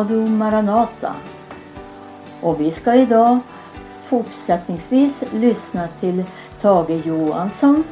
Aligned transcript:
Radio 0.00 0.26
Maranata. 0.26 1.14
Och 2.40 2.60
vi 2.60 2.70
ska 2.70 2.94
idag 2.94 3.38
fortsättningsvis 4.08 5.22
lyssna 5.32 5.88
till 6.00 6.24
Tage 6.60 7.06
Johansson 7.06 7.84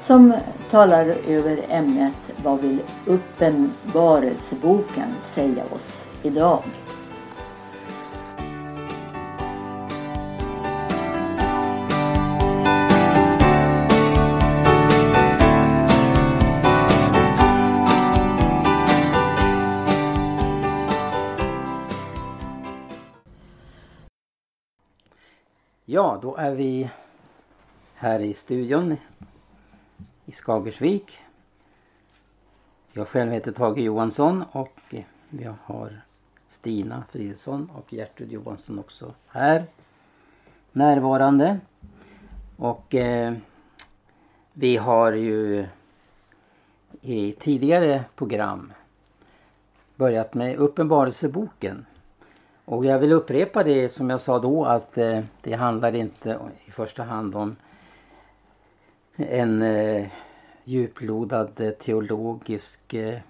som 0.00 0.34
talar 0.70 1.16
över 1.28 1.60
ämnet 1.68 2.14
Vad 2.44 2.60
vill 2.60 2.78
Uppenbarelseboken 3.06 5.08
säga 5.20 5.64
oss 5.64 6.04
idag? 6.22 6.62
Ja, 25.94 26.18
då 26.22 26.36
är 26.36 26.54
vi 26.54 26.90
här 27.94 28.20
i 28.20 28.34
studion 28.34 28.96
i 30.26 30.32
Skagersvik. 30.32 31.18
Jag 32.92 33.08
själv 33.08 33.32
heter 33.32 33.52
Tage 33.52 33.78
Johansson 33.78 34.44
och 34.52 34.94
vi 35.28 35.48
har 35.64 36.00
Stina 36.48 37.04
Fridsson 37.10 37.70
och 37.74 37.92
Gertrud 37.92 38.32
Johansson 38.32 38.78
också 38.78 39.14
här 39.28 39.64
närvarande. 40.72 41.60
Och 42.56 42.94
eh, 42.94 43.34
vi 44.52 44.76
har 44.76 45.12
ju 45.12 45.66
i 47.00 47.32
tidigare 47.32 48.04
program 48.14 48.72
börjat 49.96 50.34
med 50.34 50.56
Uppenbarelseboken. 50.56 51.86
Och 52.64 52.84
jag 52.84 52.98
vill 52.98 53.12
upprepa 53.12 53.64
det 53.64 53.88
som 53.88 54.10
jag 54.10 54.20
sa 54.20 54.38
då 54.38 54.64
att 54.64 54.98
eh, 54.98 55.20
det 55.40 55.52
handlar 55.52 55.94
inte 55.94 56.38
i 56.66 56.70
första 56.70 57.02
hand 57.02 57.36
om 57.36 57.56
en 59.16 59.62
eh, 59.62 60.06
djuplodad 60.64 61.60
eh, 61.60 61.70
teologisk 61.70 62.94
eh, 62.94 63.20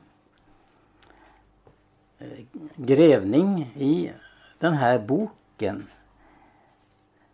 eh, 2.18 2.44
grävning 2.76 3.72
i 3.76 4.12
den 4.58 4.74
här 4.74 4.98
boken. 4.98 5.86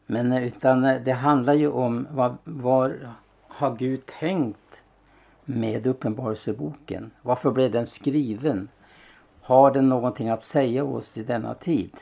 Men 0.07 0.33
eh, 0.33 0.47
utan 0.47 0.83
det 0.83 1.13
handlar 1.13 1.55
ju 1.55 1.69
om 1.69 2.07
vad, 2.11 2.37
vad 2.45 2.93
har 3.49 3.77
Gud 3.77 4.07
tänkt 4.07 4.83
med 5.45 5.87
Uppenbarelseboken? 5.87 7.11
Varför 7.23 7.51
blev 7.51 7.71
den 7.71 7.87
skriven? 7.87 8.69
Har 9.49 9.71
den 9.71 9.89
någonting 9.89 10.29
att 10.29 10.43
säga 10.43 10.85
oss 10.85 11.19
i 11.19 11.23
denna 11.23 11.55
tid? 11.55 11.97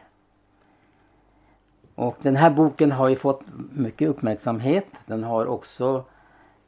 Och 1.94 2.16
den 2.22 2.36
här 2.36 2.50
boken 2.50 2.92
har 2.92 3.08
ju 3.08 3.16
fått 3.16 3.42
mycket 3.72 4.08
uppmärksamhet. 4.08 4.86
Den 5.06 5.24
har 5.24 5.46
också 5.46 6.04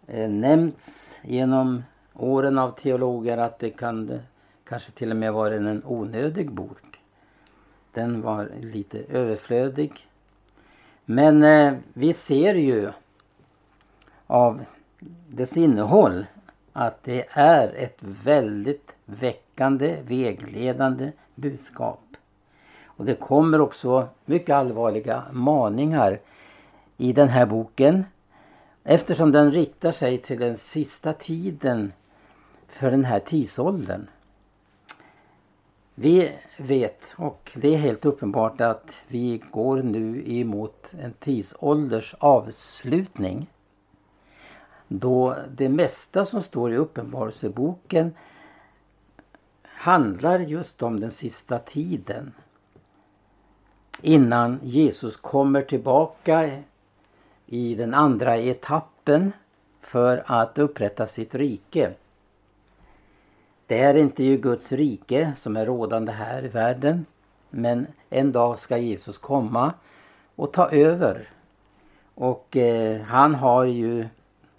eh, 0.07 0.31
nämnts 0.31 1.17
genom 1.23 1.83
åren 2.15 2.59
av 2.59 2.71
teologer 2.71 3.39
att 3.39 3.59
det 3.59 3.71
kan 3.71 4.21
kanske 4.65 4.91
till 4.91 5.11
och 5.11 5.17
med 5.17 5.33
vara 5.33 5.55
en 5.55 5.83
onödig 5.85 6.51
bok. 6.51 7.01
Den 7.93 8.23
var 8.23 8.51
lite 8.61 8.99
överflödig. 9.09 9.93
Men 11.05 11.43
eh, 11.43 11.75
vi 11.93 12.13
ser 12.13 12.55
ju 12.55 12.91
av 14.27 14.65
dess 15.29 15.57
innehåll 15.57 16.27
att 16.73 17.03
det 17.03 17.27
är 17.31 17.75
ett 17.75 17.99
väldigt 18.01 18.95
väckande, 19.59 20.03
vägledande 20.03 21.13
budskap. 21.35 22.17
Och 22.85 23.05
det 23.05 23.15
kommer 23.15 23.61
också 23.61 24.09
mycket 24.25 24.55
allvarliga 24.55 25.25
maningar 25.33 26.21
i 26.97 27.13
den 27.13 27.29
här 27.29 27.47
boken 27.47 28.05
eftersom 28.85 29.33
den 29.33 29.53
riktar 29.53 29.91
sig 29.91 30.19
till 30.19 30.39
den 30.39 30.57
sista 30.57 31.13
tiden 31.13 31.93
för 32.69 32.91
den 32.91 33.05
här 33.05 33.21
tidsåldern. 33.21 34.07
Vi 35.95 36.33
vet, 36.59 37.15
och 37.17 37.51
det 37.55 37.75
är 37.75 37.79
helt 37.79 38.05
uppenbart, 38.05 38.61
att 38.61 38.95
vi 39.09 39.43
går 39.51 39.83
nu 39.83 40.23
emot 40.27 40.93
en 41.01 41.13
tidsålders 41.13 42.15
avslutning. 42.19 43.47
Då 44.89 45.37
det 45.57 45.69
mesta 45.69 46.25
som 46.25 46.43
står 46.43 46.73
i 46.73 46.77
Uppenbarelseboken 46.77 48.15
handlar 49.79 50.39
just 50.39 50.83
om 50.83 51.01
den 51.01 51.11
sista 51.11 51.59
tiden. 51.59 52.33
Innan 54.03 54.61
Jesus 54.63 55.17
kommer 55.17 55.63
tillbaka 55.63 56.63
i 57.47 57.75
den 57.75 57.95
andra 57.95 58.37
etappen 58.37 59.33
för 59.81 60.23
att 60.27 60.59
upprätta 60.59 61.07
sitt 61.07 61.35
rike. 61.35 61.93
Det 63.67 63.81
är 63.81 63.95
inte 63.95 64.25
ju 64.25 64.37
Guds 64.37 64.73
rike 64.73 65.33
som 65.37 65.57
är 65.57 65.67
rådande 65.67 66.13
här 66.13 66.45
i 66.45 66.49
världen. 66.49 67.07
Men 67.51 67.87
en 68.11 68.33
dag 68.33 68.59
ska 68.59 68.79
Jesus 68.79 69.19
komma 69.19 69.73
och 70.37 70.53
ta 70.53 70.71
över. 70.71 71.29
Och 72.15 72.57
eh, 72.57 73.01
han 73.01 73.35
har 73.35 73.65
ju 73.65 74.09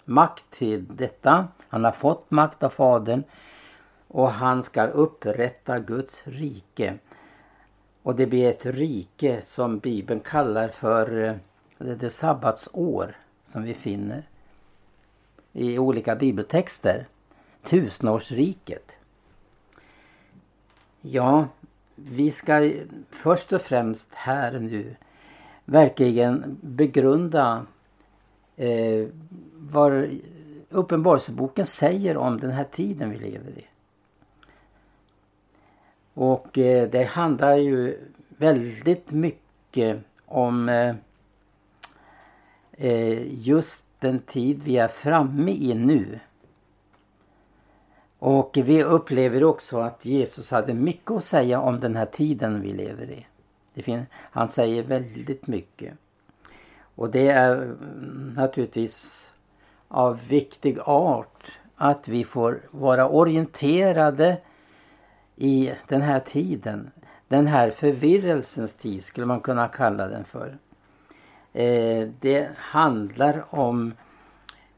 makt 0.04 0.50
till 0.50 0.86
detta. 0.96 1.48
Han 1.68 1.84
har 1.84 1.92
fått 1.92 2.30
makt 2.30 2.62
av 2.62 2.68
Fadern. 2.68 3.22
Och 4.12 4.30
han 4.30 4.62
ska 4.62 4.86
upprätta 4.86 5.78
Guds 5.78 6.22
rike. 6.24 6.98
Och 8.02 8.16
det 8.16 8.26
blir 8.26 8.48
ett 8.48 8.66
rike 8.66 9.42
som 9.42 9.78
Bibeln 9.78 10.20
kallar 10.20 10.68
för 10.68 11.24
eh, 11.24 11.34
det, 11.78 11.94
det 11.94 12.10
sabbatsår 12.10 13.16
som 13.44 13.62
vi 13.62 13.74
finner 13.74 14.22
i 15.52 15.78
olika 15.78 16.16
bibeltexter. 16.16 17.06
Tusenårsriket. 17.62 18.96
Ja, 21.00 21.48
vi 21.94 22.30
ska 22.30 22.72
först 23.10 23.52
och 23.52 23.62
främst 23.62 24.08
här 24.14 24.58
nu 24.58 24.96
verkligen 25.64 26.58
begrunda 26.60 27.66
eh, 28.56 29.06
vad 29.54 30.20
Uppenbarelseboken 30.72 31.66
säger 31.66 32.16
om 32.16 32.40
den 32.40 32.50
här 32.50 32.64
tiden 32.64 33.10
vi 33.10 33.18
lever 33.18 33.58
i. 33.58 33.69
Och 36.20 36.58
eh, 36.58 36.88
det 36.88 37.04
handlar 37.04 37.56
ju 37.56 37.98
väldigt 38.28 39.10
mycket 39.10 39.98
om 40.26 40.68
eh, 40.68 40.94
eh, 42.72 43.44
just 43.44 43.84
den 43.98 44.18
tid 44.18 44.62
vi 44.62 44.76
är 44.76 44.88
framme 44.88 45.52
i 45.52 45.74
nu. 45.74 46.20
Och 48.18 48.58
vi 48.64 48.82
upplever 48.82 49.44
också 49.44 49.78
att 49.78 50.04
Jesus 50.04 50.50
hade 50.50 50.74
mycket 50.74 51.10
att 51.10 51.24
säga 51.24 51.60
om 51.60 51.80
den 51.80 51.96
här 51.96 52.06
tiden 52.06 52.60
vi 52.60 52.72
lever 52.72 53.10
i. 53.10 53.26
Det 53.74 54.06
han 54.12 54.48
säger 54.48 54.82
väldigt 54.82 55.46
mycket. 55.46 55.94
Och 56.94 57.10
det 57.10 57.28
är 57.28 57.56
mm, 57.56 58.32
naturligtvis 58.36 59.32
av 59.88 60.28
viktig 60.28 60.78
art 60.84 61.58
att 61.76 62.08
vi 62.08 62.24
får 62.24 62.60
vara 62.70 63.08
orienterade 63.08 64.38
i 65.40 65.72
den 65.88 66.02
här 66.02 66.20
tiden. 66.20 66.90
Den 67.28 67.46
här 67.46 67.70
förvirrelsens 67.70 68.74
tid 68.74 69.04
skulle 69.04 69.26
man 69.26 69.40
kunna 69.40 69.68
kalla 69.68 70.08
den 70.08 70.24
för. 70.24 70.58
Eh, 71.52 72.08
det 72.20 72.50
handlar 72.56 73.44
om 73.54 73.92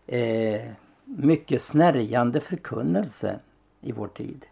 eh, 0.06 0.60
mycket 1.04 1.62
snärjande 1.62 2.40
förkunnelse 2.40 3.40
i 3.80 3.92
vår 3.92 4.06
tid. 4.06 4.46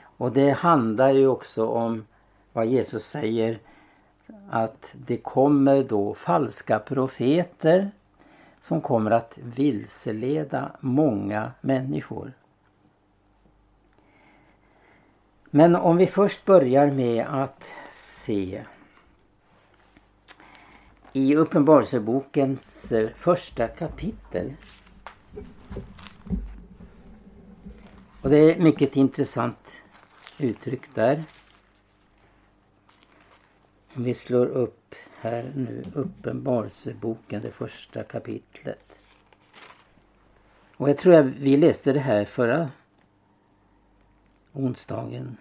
Och 0.00 0.32
det 0.32 0.50
handlar 0.50 1.10
ju 1.12 1.26
också 1.26 1.66
om 1.66 2.04
vad 2.52 2.66
Jesus 2.66 3.06
säger 3.06 3.58
att 4.50 4.94
det 5.06 5.16
kommer 5.16 5.82
då 5.82 6.14
falska 6.14 6.78
profeter 6.78 7.90
som 8.60 8.80
kommer 8.80 9.10
att 9.10 9.38
vilseleda 9.42 10.70
många 10.80 11.52
människor. 11.60 12.32
Men 15.56 15.76
om 15.76 15.96
vi 15.96 16.06
först 16.06 16.44
börjar 16.44 16.90
med 16.90 17.26
att 17.26 17.72
se 17.90 18.64
i 21.12 21.36
Uppenbarelsebokens 21.36 22.92
eh, 22.92 23.10
första 23.10 23.68
kapitel. 23.68 24.52
Och 28.20 28.30
det 28.30 28.38
är 28.38 28.60
mycket 28.60 28.96
intressant 28.96 29.82
uttryck 30.38 30.94
där. 30.94 31.24
Om 33.94 34.04
vi 34.04 34.14
slår 34.14 34.46
upp 34.46 34.94
här 35.20 35.52
nu 35.56 35.84
Uppenbarelseboken, 35.94 37.42
det 37.42 37.50
första 37.50 38.02
kapitlet. 38.02 38.98
Och 40.76 40.88
jag 40.88 40.98
tror 40.98 41.14
att 41.14 41.26
vi 41.26 41.56
läste 41.56 41.92
det 41.92 42.00
här 42.00 42.24
förra 42.24 42.70
onsdagen 44.52 45.36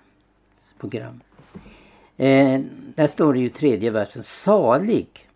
program. 0.83 1.21
Eh, 2.17 2.61
där 2.95 3.07
står 3.07 3.33
det 3.33 3.39
ju 3.39 3.49
tredje 3.49 3.89
versen, 3.89 4.23
salig. 4.23 5.29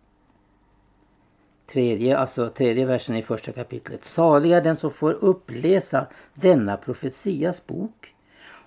Tredje, 1.66 2.18
alltså 2.18 2.48
tredje 2.50 2.86
versen 2.86 3.16
i 3.16 3.22
första 3.22 3.52
kapitlet. 3.52 4.04
Salig 4.04 4.52
är 4.52 4.62
den 4.62 4.76
som 4.76 4.90
får 4.90 5.12
uppläsa 5.12 6.06
denna 6.34 6.76
profetias 6.76 7.66
bok. 7.66 8.14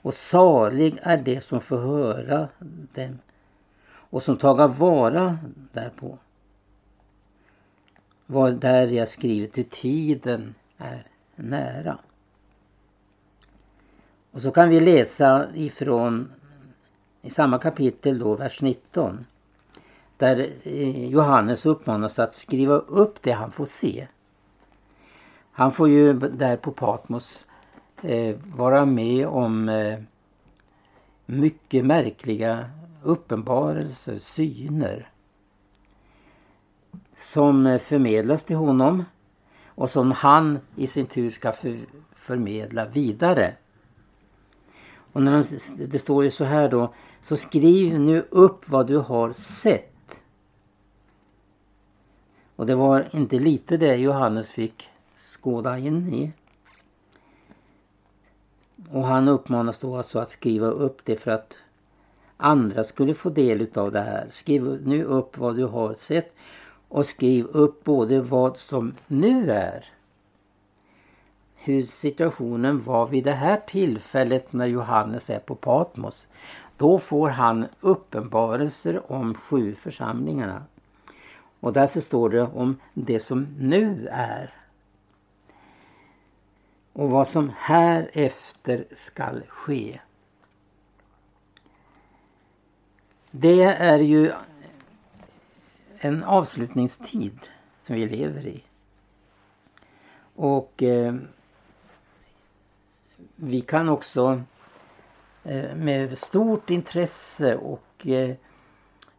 Och 0.04 0.14
salig 0.14 1.00
är 1.02 1.18
det 1.18 1.42
som 1.42 1.62
får 1.62 1.78
höra 1.78 2.48
dem 2.94 3.20
och 4.12 4.24
som 4.24 4.38
taga 4.38 4.68
vara 4.68 5.38
därpå. 5.72 6.18
Vad 8.26 8.54
där 8.54 8.88
jag 8.88 9.08
skrivit 9.08 9.54
till 9.54 9.70
tiden 9.70 10.56
är 10.78 11.08
nära. 11.36 11.98
Och 14.32 14.42
så 14.42 14.52
kan 14.52 14.70
vi 14.70 14.80
läsa 14.80 15.48
ifrån 15.56 16.32
i 17.22 17.30
samma 17.30 17.60
kapitel 17.60 18.20
då, 18.20 18.36
vers 18.36 18.62
19. 18.62 19.26
Där 20.18 20.54
eh, 20.64 21.06
Johannes 21.06 21.66
uppmanas 21.66 22.20
att 22.20 22.36
skriva 22.36 22.74
upp 22.74 23.22
det 23.22 23.32
han 23.32 23.52
får 23.52 23.66
se. 23.66 24.08
Han 25.52 25.72
får 25.72 25.90
ju 25.90 26.14
där 26.14 26.58
på 26.58 26.72
Patmos 26.72 27.48
eh, 28.02 28.36
vara 28.56 28.86
med 28.86 29.28
om 29.28 29.70
eh, 29.70 30.00
mycket 31.26 31.86
märkliga 31.86 32.70
uppenbarelser, 33.04 34.18
syner 34.18 35.10
som 37.16 37.68
eh, 37.68 37.80
förmedlas 37.80 38.44
till 38.44 38.56
honom 38.56 39.06
och 39.66 39.90
som 39.90 40.12
han 40.12 40.60
i 40.76 40.88
sin 40.88 41.06
tur 41.06 41.32
ska 41.32 41.52
för, 41.52 41.80
förmedla 42.16 42.86
vidare. 42.86 43.54
Och 45.14 45.24
när 45.24 45.32
de, 45.32 45.86
det 45.86 46.00
står 46.00 46.24
ju 46.24 46.32
så 46.32 46.44
här 46.44 46.70
då, 46.70 46.94
så 47.22 47.38
skriv 47.38 48.00
nu 48.00 48.26
upp 48.30 48.70
vad 48.70 48.88
du 48.88 48.98
har 48.98 49.34
sett. 49.34 50.20
Och 52.56 52.66
det 52.66 52.76
var 52.76 53.08
inte 53.12 53.40
lite 53.40 53.78
det 53.78 53.96
Johannes 53.96 54.50
fick 54.50 54.90
skåda 55.16 55.78
in 55.78 56.14
i. 56.14 56.32
Och 58.92 59.06
han 59.06 59.28
uppmanas 59.28 59.80
då 59.80 59.98
alltså 59.98 60.20
att 60.20 60.32
skriva 60.32 60.68
upp 60.68 61.06
det 61.06 61.16
för 61.16 61.32
att 61.32 61.58
andra 62.38 62.84
skulle 62.84 63.14
få 63.14 63.30
del 63.30 63.62
utav 63.62 63.92
det 63.92 64.02
här. 64.02 64.28
Skriv 64.32 64.88
nu 64.88 65.04
upp 65.04 65.38
vad 65.38 65.56
du 65.56 65.66
har 65.66 65.94
sett 65.94 66.36
och 66.88 67.06
skriv 67.06 67.46
upp 67.46 67.84
både 67.84 68.22
vad 68.22 68.58
som 68.58 68.94
nu 69.08 69.52
är 69.52 69.86
hur 71.64 71.84
situationen 71.84 72.82
var 72.82 73.08
vid 73.08 73.24
det 73.24 73.32
här 73.32 73.62
tillfället 73.68 74.54
när 74.54 74.66
Johannes 74.66 75.30
är 75.30 75.40
på 75.40 75.56
Patmos. 75.56 76.28
Då 76.82 77.00
får 77.00 77.30
han 77.30 77.68
uppenbarelser 77.80 79.12
om 79.12 79.34
sju 79.34 79.76
församlingarna. 79.76 80.64
Och 81.60 81.74
därför 81.74 82.02
står 82.02 82.30
det 82.30 82.42
om 82.42 82.80
det 82.94 83.20
som 83.20 83.48
nu 83.60 84.08
är. 84.12 84.54
Och 86.94 87.10
vad 87.10 87.28
som 87.28 87.52
härefter 87.58 88.86
skall 88.96 89.44
ske. 89.48 90.00
Det 93.32 93.64
är 93.64 94.00
ju 94.00 94.32
en 96.00 96.24
avslutningstid 96.24 97.40
som 97.82 97.96
vi 97.96 98.08
lever 98.08 98.48
i. 98.48 98.64
Och 100.36 100.84
eh, 100.84 101.16
vi 103.36 103.62
kan 103.62 103.90
också 103.90 104.44
Eh, 105.44 105.76
med 105.76 106.18
stort 106.18 106.70
intresse 106.70 107.56
och 107.56 108.08
eh, 108.08 108.36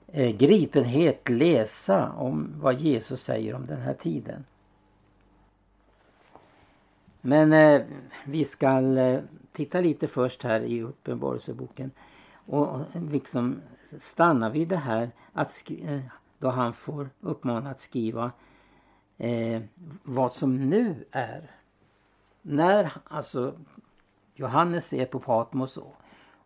eh, 0.06 0.36
gripenhet 0.36 1.28
läsa 1.28 2.12
om 2.12 2.54
vad 2.60 2.74
Jesus 2.74 3.22
säger 3.22 3.54
om 3.54 3.66
den 3.66 3.80
här 3.80 3.94
tiden. 3.94 4.44
Men 7.20 7.82
vi 8.24 8.44
ska 8.44 8.82
titta 9.52 9.80
lite 9.80 10.08
först 10.08 10.42
här 10.42 10.60
i 10.60 10.82
Uppenbarelseboken 10.82 11.90
och 12.46 12.80
liksom 13.10 13.60
stanna 13.98 14.50
vid 14.50 14.68
det 14.68 14.76
här 14.76 15.10
att 15.32 15.70
då 16.38 16.48
han 16.48 16.72
får 16.72 17.10
uppmana 17.20 17.70
att 17.70 17.80
skriva 17.80 18.32
eh, 19.18 19.62
vad 20.02 20.32
som 20.32 20.70
nu 20.70 21.04
är. 21.10 21.50
När 22.42 22.92
alltså 23.04 23.54
Johannes 24.34 24.92
är 24.92 25.06
på 25.06 25.18
Patmos 25.18 25.78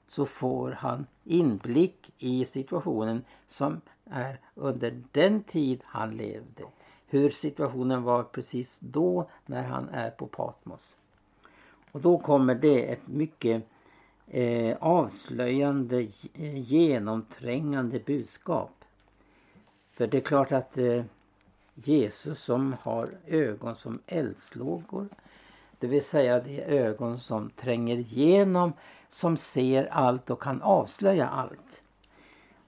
så 0.09 0.27
får 0.27 0.71
han 0.71 1.07
inblick 1.25 2.13
i 2.19 2.45
situationen 2.45 3.25
som 3.47 3.81
är 4.05 4.41
under 4.55 5.03
den 5.13 5.43
tid 5.43 5.81
han 5.85 6.17
levde. 6.17 6.63
Hur 7.07 7.31
situationen 7.31 8.03
var 8.03 8.23
precis 8.23 8.79
då 8.81 9.29
när 9.47 9.63
han 9.63 9.89
är 9.89 10.11
på 10.11 10.27
Patmos. 10.27 10.97
Och 11.93 12.01
då 12.01 12.19
kommer 12.19 12.55
det 12.55 12.93
ett 12.93 13.07
mycket 13.07 13.63
eh, 14.27 14.77
avslöjande, 14.81 16.09
eh, 16.35 16.59
genomträngande 16.59 17.99
budskap. 17.99 18.85
För 19.93 20.07
det 20.07 20.17
är 20.17 20.21
klart 20.21 20.53
att 20.53 20.79
eh, 20.79 21.05
Jesus 21.75 22.43
som 22.43 22.77
har 22.83 23.11
ögon 23.27 23.77
som 23.77 23.99
eldslågor 24.07 25.09
det 25.79 25.87
vill 25.87 26.05
säga 26.05 26.41
de 26.41 26.61
ögon 26.61 27.19
som 27.19 27.51
tränger 27.51 27.97
igenom, 27.97 28.73
som 29.09 29.37
ser 29.37 29.87
allt 29.87 30.31
och 30.31 30.43
kan 30.43 30.63
avslöja 30.63 31.29
allt. 31.29 31.83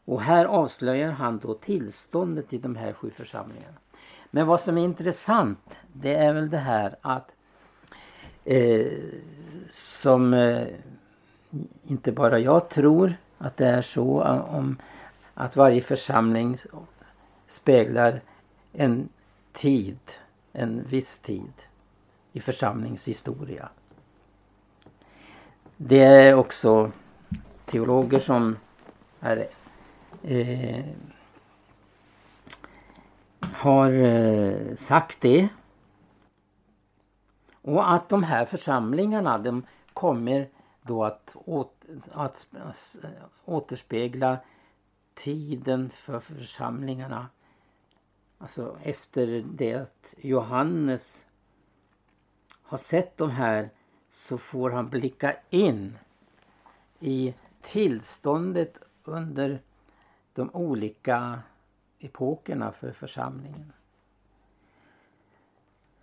Och 0.04 0.22
här 0.22 0.44
avslöjar 0.44 1.10
han 1.10 1.38
då 1.38 1.54
tillståndet 1.54 2.52
i 2.52 2.58
de 2.58 2.76
här 2.76 2.92
sju 2.92 3.10
församlingarna. 3.10 3.76
Men 4.30 4.46
vad 4.46 4.60
som 4.60 4.78
är 4.78 4.84
intressant 4.84 5.78
det 5.92 6.14
är 6.14 6.32
väl 6.32 6.50
det 6.50 6.58
här 6.58 6.96
att 7.00 7.34
eh, 8.44 8.92
som 9.68 10.34
eh, 10.34 10.66
inte 11.86 12.12
bara 12.12 12.38
jag 12.38 12.68
tror 12.68 13.14
att 13.38 13.56
det 13.56 13.66
är 13.66 13.82
så 13.82 14.22
om 14.48 14.76
att 15.34 15.56
varje 15.56 15.80
församling 15.80 16.56
speglar 17.46 18.20
en 18.72 19.08
tid, 19.52 19.98
en 20.52 20.82
viss 20.82 21.18
tid 21.18 21.52
i 22.32 22.40
församlingshistoria. 22.40 23.68
Det 25.80 26.04
är 26.04 26.34
också 26.34 26.92
teologer 27.64 28.18
som 28.18 28.56
är, 29.20 29.48
eh, 30.22 30.84
har 33.40 33.92
eh, 33.92 34.74
sagt 34.74 35.20
det. 35.20 35.48
Och 37.62 37.92
att 37.92 38.08
de 38.08 38.22
här 38.22 38.44
församlingarna 38.44 39.38
de 39.38 39.66
kommer 39.92 40.48
då 40.82 41.04
att, 41.04 41.36
åt, 41.44 41.84
att 42.12 42.46
återspegla 43.44 44.38
tiden 45.14 45.90
för 45.90 46.20
församlingarna. 46.20 47.28
Alltså 48.38 48.76
efter 48.82 49.44
det 49.52 49.74
att 49.74 50.14
Johannes 50.18 51.26
har 52.62 52.78
sett 52.78 53.16
de 53.16 53.30
här 53.30 53.70
så 54.18 54.38
får 54.38 54.70
han 54.70 54.88
blicka 54.88 55.36
in 55.50 55.98
i 57.00 57.34
tillståndet 57.62 58.82
under 59.04 59.62
de 60.32 60.50
olika 60.54 61.42
epokerna 61.98 62.72
för 62.72 62.92
församlingen. 62.92 63.72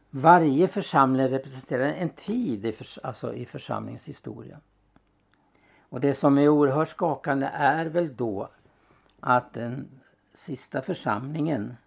Varje 0.10 0.68
församling 0.68 1.28
representerar 1.28 1.86
en 1.86 2.10
tid 2.10 2.66
i, 2.66 2.72
förs 2.72 3.00
alltså 3.04 3.34
i 3.34 3.46
församlingens 3.46 4.06
historia. 4.06 4.60
Och 5.80 6.00
det 6.00 6.14
som 6.14 6.38
är 6.38 6.50
oerhört 6.50 6.90
skakande 6.90 7.46
är 7.54 7.86
väl 7.86 8.16
då 8.16 8.50
att 9.20 9.54
den 9.54 9.88
sista 10.34 10.82
församlingen 10.82 11.78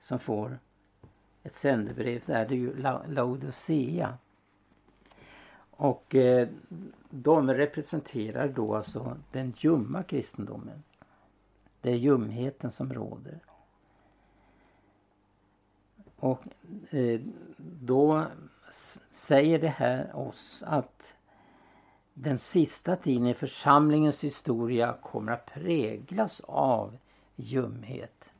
som 0.00 0.18
får 0.18 0.58
ett 1.42 1.54
sändebrev 1.54 2.20
så 2.20 2.32
är 2.32 2.48
det 2.48 2.56
ju 2.56 2.76
Laodicea. 3.06 4.18
Och 5.78 6.14
eh, 6.14 6.48
de 7.10 7.54
representerar 7.54 8.48
då 8.48 8.74
alltså 8.76 9.16
den 9.32 9.54
ljumma 9.56 10.02
kristendomen. 10.02 10.82
Det 11.80 11.90
är 11.90 11.94
ljumheten 11.94 12.70
som 12.70 12.92
råder. 12.92 13.38
Och 16.16 16.42
eh, 16.90 17.20
då 17.58 18.26
säger 19.10 19.58
det 19.58 19.68
här 19.68 20.16
oss 20.16 20.62
att 20.66 21.14
den 22.14 22.38
sista 22.38 22.96
tiden 22.96 23.26
i 23.26 23.34
församlingens 23.34 24.24
historia 24.24 24.96
kommer 25.02 25.32
att 25.32 25.46
präglas 25.46 26.40
av 26.46 26.98
ljumhet. 27.36 28.32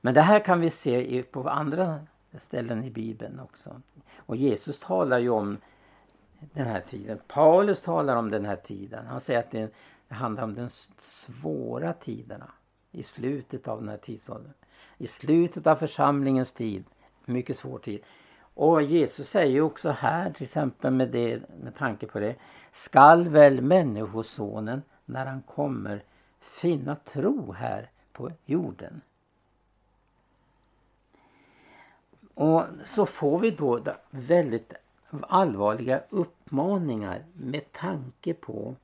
Men 0.00 0.14
det 0.14 0.22
här 0.22 0.40
kan 0.40 0.60
vi 0.60 0.70
se 0.70 1.22
på 1.22 1.48
andra 1.48 2.06
ställen 2.38 2.84
i 2.84 2.90
Bibeln 2.90 3.40
också. 3.40 3.82
Och 4.16 4.36
Jesus 4.36 4.78
talar 4.78 5.18
ju 5.18 5.30
om 5.30 5.58
den 6.40 6.66
här 6.66 6.80
tiden. 6.80 7.20
Paulus 7.28 7.80
talar 7.80 8.16
om 8.16 8.30
den 8.30 8.44
här 8.44 8.56
tiden. 8.56 9.06
Han 9.06 9.20
säger 9.20 9.40
att 9.40 9.50
det 9.50 9.70
handlar 10.08 10.42
om 10.42 10.54
de 10.54 10.68
svåra 10.96 11.92
tiderna 11.92 12.50
i 12.90 13.02
slutet 13.02 13.68
av 13.68 13.80
den 13.80 13.88
här 13.88 13.96
tidsåldern. 13.96 14.52
I 14.98 15.06
slutet 15.06 15.66
av 15.66 15.76
församlingens 15.76 16.52
tid. 16.52 16.84
Mycket 17.24 17.56
svår 17.56 17.78
tid. 17.78 18.02
Och 18.54 18.82
Jesus 18.82 19.28
säger 19.28 19.60
också 19.60 19.90
här 19.90 20.30
till 20.30 20.44
exempel 20.44 20.92
med, 20.92 21.08
det, 21.08 21.42
med 21.62 21.76
tanke 21.76 22.06
på 22.06 22.20
det. 22.20 22.36
Skall 22.72 23.28
väl 23.28 23.60
människosonen 23.60 24.82
när 25.04 25.26
han 25.26 25.42
kommer 25.42 26.02
finna 26.40 26.96
tro 26.96 27.52
här 27.52 27.90
på 28.12 28.30
jorden. 28.44 29.00
Och 32.34 32.64
så 32.84 33.06
får 33.06 33.38
vi 33.38 33.50
då 33.50 33.82
väldigt 34.10 34.72
allvarliga 35.28 36.02
uppmaningar 36.10 37.24
med 37.32 37.72
tanke 37.72 38.34
på 38.34 38.74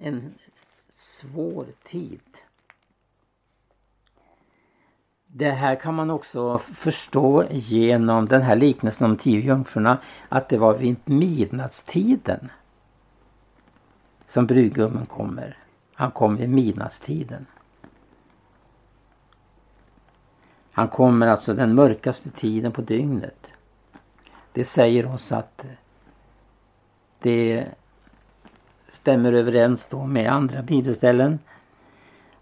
en 0.00 0.34
svår 0.92 1.66
tid. 1.82 2.20
Det 5.26 5.50
här 5.50 5.74
kan 5.76 5.94
man 5.94 6.10
också 6.10 6.58
förstå 6.58 7.44
genom 7.50 8.26
den 8.26 8.42
här 8.42 8.56
liknelsen 8.56 9.10
om 9.10 9.16
tio 9.16 9.40
jungfrurna 9.40 9.98
att 10.28 10.48
det 10.48 10.58
var 10.58 10.74
vid 10.74 10.96
midnattstiden 11.04 12.50
som 14.26 14.46
brudgummen 14.46 15.06
kommer. 15.06 15.58
Han 15.94 16.10
kom 16.10 16.36
vid 16.36 16.48
midnattstiden. 16.48 17.46
Han 20.72 20.88
kommer 20.88 21.26
alltså 21.26 21.54
den 21.54 21.74
mörkaste 21.74 22.30
tiden 22.30 22.72
på 22.72 22.80
dygnet. 22.80 23.52
Det 24.56 24.64
säger 24.64 25.06
oss 25.06 25.32
att 25.32 25.66
det 27.18 27.66
stämmer 28.88 29.32
överens 29.32 29.86
då 29.86 30.06
med 30.06 30.32
andra 30.32 30.62
bibelställen. 30.62 31.38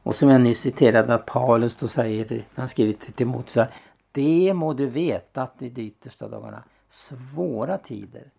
Och 0.02 0.16
som 0.16 0.28
jag 0.28 0.40
nyss 0.40 0.60
citerade 0.60 1.14
att 1.14 1.26
Paulus 1.26 1.76
då 1.76 1.88
säger, 1.88 2.44
han 2.54 2.68
skrivit 2.68 3.00
till 3.00 3.12
Timoteus, 3.12 3.68
det 4.12 4.54
må 4.54 4.72
du 4.72 4.86
veta 4.86 5.42
att 5.42 5.62
i 5.62 5.70
de 5.70 5.82
yttersta 5.82 6.28
dagarna 6.28 6.62
svåra 6.88 7.78
tider. 7.78 8.30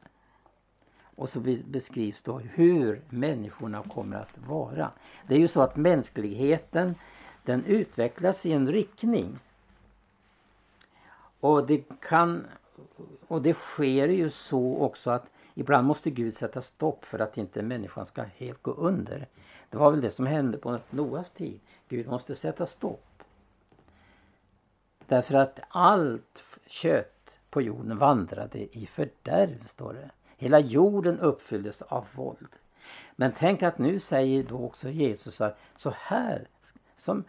Och 1.15 1.29
så 1.29 1.39
beskrivs 1.65 2.21
då 2.21 2.39
hur 2.39 3.01
människorna 3.09 3.83
kommer 3.83 4.17
att 4.17 4.47
vara. 4.47 4.91
Det 5.27 5.35
är 5.35 5.39
ju 5.39 5.47
så 5.47 5.61
att 5.61 5.75
mänskligheten 5.75 6.95
den 7.43 7.65
utvecklas 7.65 8.45
i 8.45 8.51
en 8.51 8.71
riktning. 8.71 9.39
Och 11.39 11.67
det 11.67 11.83
kan 12.09 12.45
och 13.27 13.41
det 13.41 13.53
sker 13.53 14.07
ju 14.07 14.29
så 14.29 14.77
också 14.77 15.11
att 15.11 15.31
ibland 15.53 15.87
måste 15.87 16.11
Gud 16.11 16.37
sätta 16.37 16.61
stopp 16.61 17.05
för 17.05 17.19
att 17.19 17.37
inte 17.37 17.61
människan 17.61 18.05
ska 18.05 18.23
helt 18.23 18.63
gå 18.63 18.71
under. 18.71 19.27
Det 19.69 19.77
var 19.77 19.91
väl 19.91 20.01
det 20.01 20.09
som 20.09 20.25
hände 20.25 20.57
på 20.57 20.79
Noas 20.89 21.31
tid. 21.31 21.59
Gud 21.89 22.07
måste 22.07 22.35
sätta 22.35 22.65
stopp. 22.65 23.23
Därför 25.07 25.35
att 25.35 25.59
allt 25.69 26.43
kött 26.65 27.39
på 27.49 27.61
jorden 27.61 27.97
vandrade 27.97 28.77
i 28.77 28.85
fördärv, 28.85 29.65
står 29.65 29.93
det. 29.93 30.09
Hela 30.37 30.59
jorden 30.59 31.19
uppfylldes 31.19 31.81
av 31.81 32.05
våld. 32.15 32.55
Men 33.15 33.31
tänk 33.37 33.63
att 33.63 33.77
nu 33.77 33.99
säger 33.99 34.43
då 34.43 34.57
också 34.57 34.89
Jesus 34.89 35.41
att 35.41 35.57
så 35.75 35.93
här 35.97 36.47
som 36.95 37.23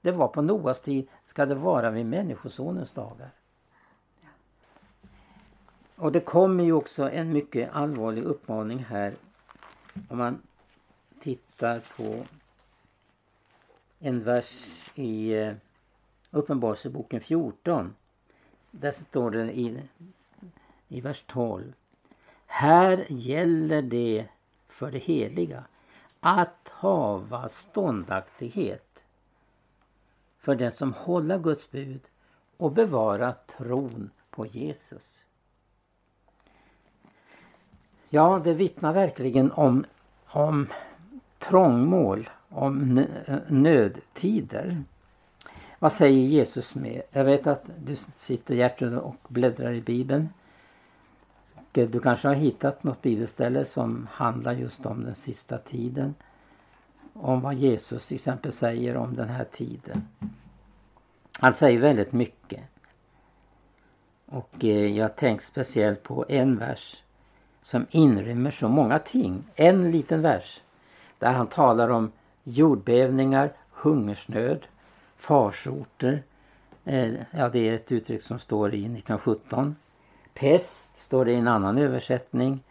det 0.00 0.12
var 0.12 0.28
på 0.28 0.42
Noas 0.42 0.80
tid 0.80 1.08
ska 1.26 1.46
det 1.46 1.54
vara 1.54 1.90
vid 1.90 2.06
Människosonens 2.06 2.92
dagar. 2.92 3.30
Och 5.98 6.12
det 6.12 6.20
kommer 6.20 6.64
ju 6.64 6.72
också 6.72 7.10
en 7.10 7.32
mycket 7.32 7.72
allvarlig 7.72 8.22
uppmaning 8.22 8.78
här 8.78 9.14
om 10.08 10.18
man 10.18 10.42
tittar 11.20 11.82
på 11.96 12.24
en 13.98 14.24
vers 14.24 14.68
i 14.94 15.32
eh, 15.32 15.54
Uppenbarelseboken 16.30 17.20
14. 17.20 17.94
Där 18.70 18.90
står 18.90 19.30
det 19.30 19.52
i, 19.52 19.82
i 20.88 21.00
vers 21.00 21.24
12. 21.26 21.72
Här 22.46 23.06
gäller 23.08 23.82
det 23.82 24.26
för 24.68 24.90
det 24.90 24.98
heliga 24.98 25.64
att 26.20 26.68
hava 26.68 27.48
ståndaktighet 27.48 29.02
för 30.38 30.54
den 30.54 30.72
som 30.72 30.92
håller 30.92 31.38
Guds 31.38 31.70
bud 31.70 32.00
och 32.56 32.72
bevara 32.72 33.32
tron 33.32 34.10
på 34.30 34.46
Jesus. 34.46 35.24
Ja, 38.10 38.40
det 38.44 38.54
vittnar 38.54 38.92
verkligen 38.92 39.52
om, 39.52 39.84
om 40.26 40.66
trångmål, 41.38 42.30
om 42.48 43.06
nödtider. 43.48 44.82
Vad 45.78 45.92
säger 45.92 46.28
Jesus 46.28 46.74
med? 46.74 47.02
Jag 47.10 47.24
vet 47.24 47.46
att 47.46 47.70
du 47.84 47.96
sitter 48.16 48.54
Gertrud 48.54 48.98
och 48.98 49.16
bläddrar 49.28 49.72
i 49.72 49.80
Bibeln. 49.80 50.28
Eh, 51.78 51.88
du 51.88 52.00
kanske 52.00 52.28
har 52.28 52.34
hittat 52.34 52.84
något 52.84 53.02
bibelställe 53.02 53.64
som 53.64 54.08
handlar 54.12 54.52
just 54.52 54.86
om 54.86 55.04
den 55.04 55.14
sista 55.14 55.58
tiden. 55.58 56.14
Om 57.12 57.40
vad 57.40 57.54
Jesus 57.54 58.06
till 58.06 58.14
exempel 58.14 58.52
säger 58.52 58.96
om 58.96 59.16
den 59.16 59.28
här 59.28 59.44
tiden. 59.44 60.08
Han 61.40 61.52
säger 61.52 61.80
väldigt 61.80 62.12
mycket. 62.12 62.60
Och 64.26 64.64
eh, 64.64 64.96
jag 64.96 65.16
tänker 65.16 65.44
speciellt 65.44 66.02
på 66.02 66.24
en 66.28 66.58
vers 66.58 67.02
som 67.68 67.86
inrymmer 67.90 68.50
så 68.50 68.68
många 68.68 68.98
ting. 68.98 69.44
En 69.54 69.90
liten 69.90 70.22
vers 70.22 70.62
där 71.18 71.32
han 71.32 71.46
talar 71.46 71.88
om 71.88 72.12
jordbävningar, 72.44 73.52
hungersnöd, 73.70 74.66
farsoter. 75.16 76.22
Eh, 76.84 77.12
ja, 77.30 77.48
det 77.48 77.68
är 77.68 77.74
ett 77.74 77.92
uttryck 77.92 78.22
som 78.22 78.38
står 78.38 78.74
i 78.74 78.78
1917. 78.78 79.76
Pest 80.34 80.98
står 80.98 81.24
det 81.24 81.32
i 81.32 81.34
en 81.34 81.48
annan 81.48 81.78
översättning. 81.78 82.64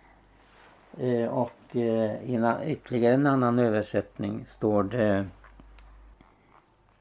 Eh, 0.97 1.27
och 1.27 1.75
eh, 1.75 2.23
i 2.23 2.71
ytterligare 2.71 3.13
en 3.13 3.27
annan 3.27 3.59
översättning 3.59 4.45
står 4.45 4.83
det 4.83 5.27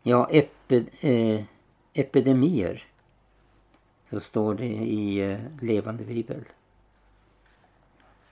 ja, 0.02 0.28
epi, 0.30 1.46
epidemier. 1.92 2.84
Så 4.10 4.20
står 4.20 4.54
det 4.54 4.66
i 4.66 5.38
Levande 5.60 6.04
Bibel. 6.04 6.44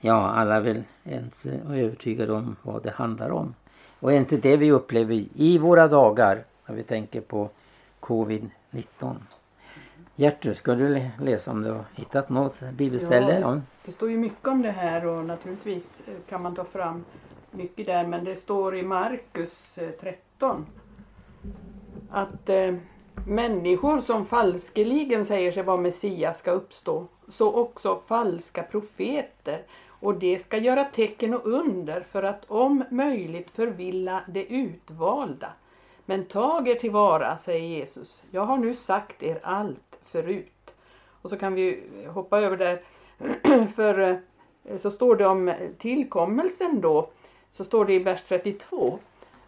Ja, 0.06 0.30
alla 0.30 0.56
är 0.56 0.60
väl 0.60 0.82
ens 1.04 1.46
övertygade 1.70 2.32
om 2.32 2.56
vad 2.62 2.82
det 2.82 2.90
handlar 2.90 3.30
om. 3.30 3.54
Och 4.00 4.12
är 4.12 4.16
inte 4.16 4.36
det 4.36 4.56
vi 4.56 4.72
upplever 4.72 5.24
i 5.34 5.58
våra 5.58 5.88
dagar 5.88 6.44
när 6.66 6.74
vi 6.74 6.82
tänker 6.82 7.20
på 7.20 7.48
covid-19? 8.00 9.14
Gertrud, 10.16 10.56
ska 10.56 10.74
du 10.74 11.10
läsa 11.20 11.50
om 11.50 11.62
du 11.62 11.70
har 11.70 11.84
hittat 11.94 12.28
något 12.28 12.60
bibelställe? 12.72 13.40
Ja, 13.40 13.50
det, 13.50 13.62
det 13.84 13.92
står 13.92 14.10
ju 14.10 14.18
mycket 14.18 14.48
om 14.48 14.62
det 14.62 14.70
här 14.70 15.06
och 15.06 15.24
naturligtvis 15.24 16.02
eh, 16.06 16.14
kan 16.28 16.42
man 16.42 16.54
ta 16.54 16.64
fram 16.64 17.04
mycket 17.50 17.86
där 17.86 18.06
men 18.06 18.24
det 18.24 18.36
står 18.36 18.76
i 18.76 18.82
Markus 18.82 19.78
13 20.00 20.20
eh, 20.40 21.48
att 22.10 22.48
eh, 22.48 22.74
människor 23.26 24.00
som 24.00 24.26
falskeligen 24.26 25.24
säger 25.24 25.52
sig 25.52 25.62
vara 25.62 25.76
Messias 25.76 26.38
ska 26.38 26.50
uppstå 26.50 27.06
så 27.32 27.52
också 27.52 28.00
falska 28.06 28.62
profeter 28.62 29.62
och 30.04 30.14
det 30.14 30.38
ska 30.38 30.58
göra 30.58 30.84
tecken 30.84 31.34
och 31.34 31.46
under 31.46 32.00
för 32.00 32.22
att 32.22 32.44
om 32.48 32.84
möjligt 32.90 33.50
förvilla 33.50 34.20
det 34.28 34.44
utvalda. 34.44 35.52
Men 36.04 36.24
tag 36.24 36.68
er 36.68 36.74
tillvara, 36.74 37.36
säger 37.36 37.68
Jesus. 37.68 38.22
Jag 38.30 38.42
har 38.42 38.56
nu 38.56 38.74
sagt 38.74 39.22
er 39.22 39.40
allt 39.42 39.96
förut. 40.04 40.74
Och 41.22 41.30
så 41.30 41.36
kan 41.36 41.54
vi 41.54 41.82
hoppa 42.14 42.40
över 42.40 42.56
där, 42.56 42.82
för 43.76 43.98
eh, 43.98 44.76
så 44.76 44.90
står 44.90 45.16
det 45.16 45.26
om 45.26 45.54
tillkommelsen 45.78 46.80
då, 46.80 47.08
så 47.50 47.64
står 47.64 47.84
det 47.84 47.92
i 47.92 47.98
vers 47.98 48.20
32. 48.28 48.98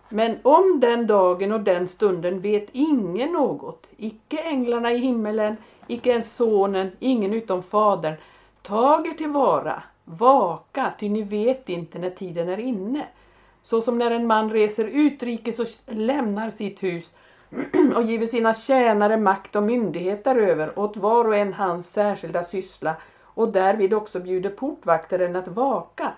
Men 0.09 0.37
om 0.43 0.81
den 0.81 1.07
dagen 1.07 1.53
och 1.53 1.61
den 1.61 1.89
stunden 1.89 2.41
vet 2.41 2.69
ingen 2.73 3.33
något, 3.33 3.87
icke 3.97 4.39
änglarna 4.39 4.93
i 4.93 4.99
himmelen, 4.99 5.57
icke 5.87 6.11
ens 6.11 6.37
sonen, 6.37 6.91
ingen 6.99 7.35
utom 7.35 7.63
fadern. 7.63 8.15
Tag 8.63 9.07
er 9.07 9.15
tillvara, 9.15 9.83
Vaka, 10.09 10.93
ty 10.99 11.09
ni 11.09 11.23
vet 11.23 11.69
inte 11.69 11.99
när 11.99 12.11
tiden 12.11 12.49
är 12.49 12.59
inne. 12.59 13.07
Så 13.63 13.83
som 13.83 13.99
när 13.99 14.11
en 14.11 14.27
man 14.27 14.51
reser 14.51 14.85
utrikes 14.85 15.59
och 15.59 15.67
lämnar 15.87 16.51
sitt 16.51 16.83
hus 16.83 17.11
och 17.97 18.03
giver 18.03 18.27
sina 18.27 18.55
tjänare 18.55 19.17
makt 19.17 19.57
och 19.57 19.63
myndighet 19.63 20.25
däröver 20.25 20.79
åt 20.79 20.97
var 20.97 21.25
och 21.25 21.37
en 21.37 21.53
hans 21.53 21.93
särskilda 21.93 22.45
syssla 22.45 22.95
och 23.23 23.53
därvid 23.53 23.95
också 23.95 24.21
bjuder 24.21 24.51
portvaktaren 24.51 25.37
att 25.37 25.49
vaka. 25.49 26.13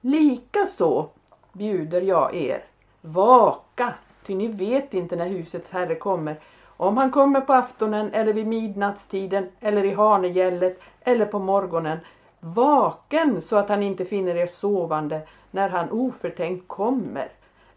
Likaså 0.00 1.08
bjuder 1.52 2.00
jag 2.00 2.34
er, 2.34 2.64
vaka, 3.00 3.94
ty 4.26 4.34
ni 4.34 4.46
vet 4.46 4.94
inte 4.94 5.16
när 5.16 5.26
husets 5.28 5.70
herre 5.70 5.94
kommer, 5.94 6.36
om 6.76 6.96
han 6.96 7.10
kommer 7.10 7.40
på 7.40 7.52
aftonen 7.52 8.12
eller 8.12 8.32
vid 8.32 8.46
midnattstiden 8.46 9.48
eller 9.60 9.84
i 9.84 9.94
hanegället 9.94 10.80
eller 11.00 11.26
på 11.26 11.38
morgonen 11.38 11.98
vaken 12.44 13.42
så 13.42 13.56
att 13.56 13.68
han 13.68 13.82
inte 13.82 14.04
finner 14.04 14.36
er 14.36 14.46
sovande 14.46 15.20
när 15.50 15.68
han 15.68 15.90
oförtänkt 15.90 16.68
kommer. 16.68 17.28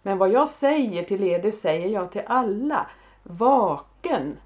Men 0.02 0.18
vad 0.18 0.30
jag 0.30 0.50
säger 0.50 1.04
till 1.04 1.24
er, 1.24 1.40
det 1.40 1.52
säger 1.52 1.88
jag 1.88 2.12
till 2.12 2.22
alla. 2.26 2.88
Vaken! 3.24 4.38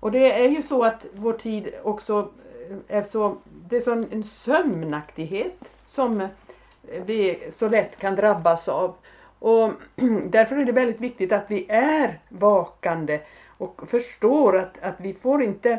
Och 0.00 0.12
det 0.12 0.32
är 0.32 0.48
ju 0.48 0.62
så 0.62 0.84
att 0.84 1.06
vår 1.12 1.32
tid 1.32 1.74
också 1.82 2.28
eh, 2.70 2.96
är 2.98 3.02
så, 3.02 3.36
det 3.68 3.76
är 3.76 3.80
så 3.80 3.92
en 3.92 4.24
sömnaktighet 4.24 5.64
som 5.86 6.20
eh, 6.20 6.28
vi 7.06 7.50
så 7.52 7.68
lätt 7.68 7.98
kan 7.98 8.16
drabbas 8.16 8.68
av. 8.68 8.94
Och 9.38 9.72
därför 10.26 10.56
är 10.56 10.64
det 10.64 10.72
väldigt 10.72 11.00
viktigt 11.00 11.32
att 11.32 11.50
vi 11.50 11.66
är 11.68 12.18
vakande 12.28 13.20
och 13.58 13.82
förstår 13.88 14.56
att, 14.56 14.82
att 14.82 15.00
vi 15.00 15.14
får 15.14 15.42
inte 15.42 15.78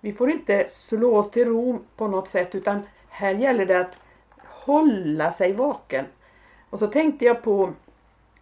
vi 0.00 0.12
får 0.12 0.30
inte 0.30 0.66
slå 0.68 1.16
oss 1.16 1.30
till 1.30 1.48
ro 1.48 1.78
på 1.96 2.08
något 2.08 2.28
sätt 2.28 2.54
utan 2.54 2.82
här 3.20 3.34
gäller 3.34 3.66
det 3.66 3.80
att 3.80 3.96
hålla 4.44 5.32
sig 5.32 5.52
vaken. 5.52 6.04
Och 6.70 6.78
så 6.78 6.86
tänkte 6.86 7.24
jag 7.24 7.42
på 7.42 7.72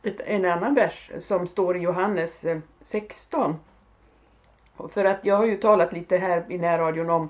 ett, 0.03 0.21
en 0.21 0.45
annan 0.45 0.75
vers 0.75 1.11
som 1.21 1.47
står 1.47 1.77
i 1.77 1.81
Johannes 1.81 2.45
eh, 2.45 2.59
16. 2.83 3.57
För 4.93 5.05
att 5.05 5.19
jag 5.23 5.37
har 5.37 5.47
ju 5.47 5.57
talat 5.57 5.93
lite 5.93 6.17
här 6.17 6.45
i 6.49 6.59
närradion 6.59 7.11
om 7.11 7.29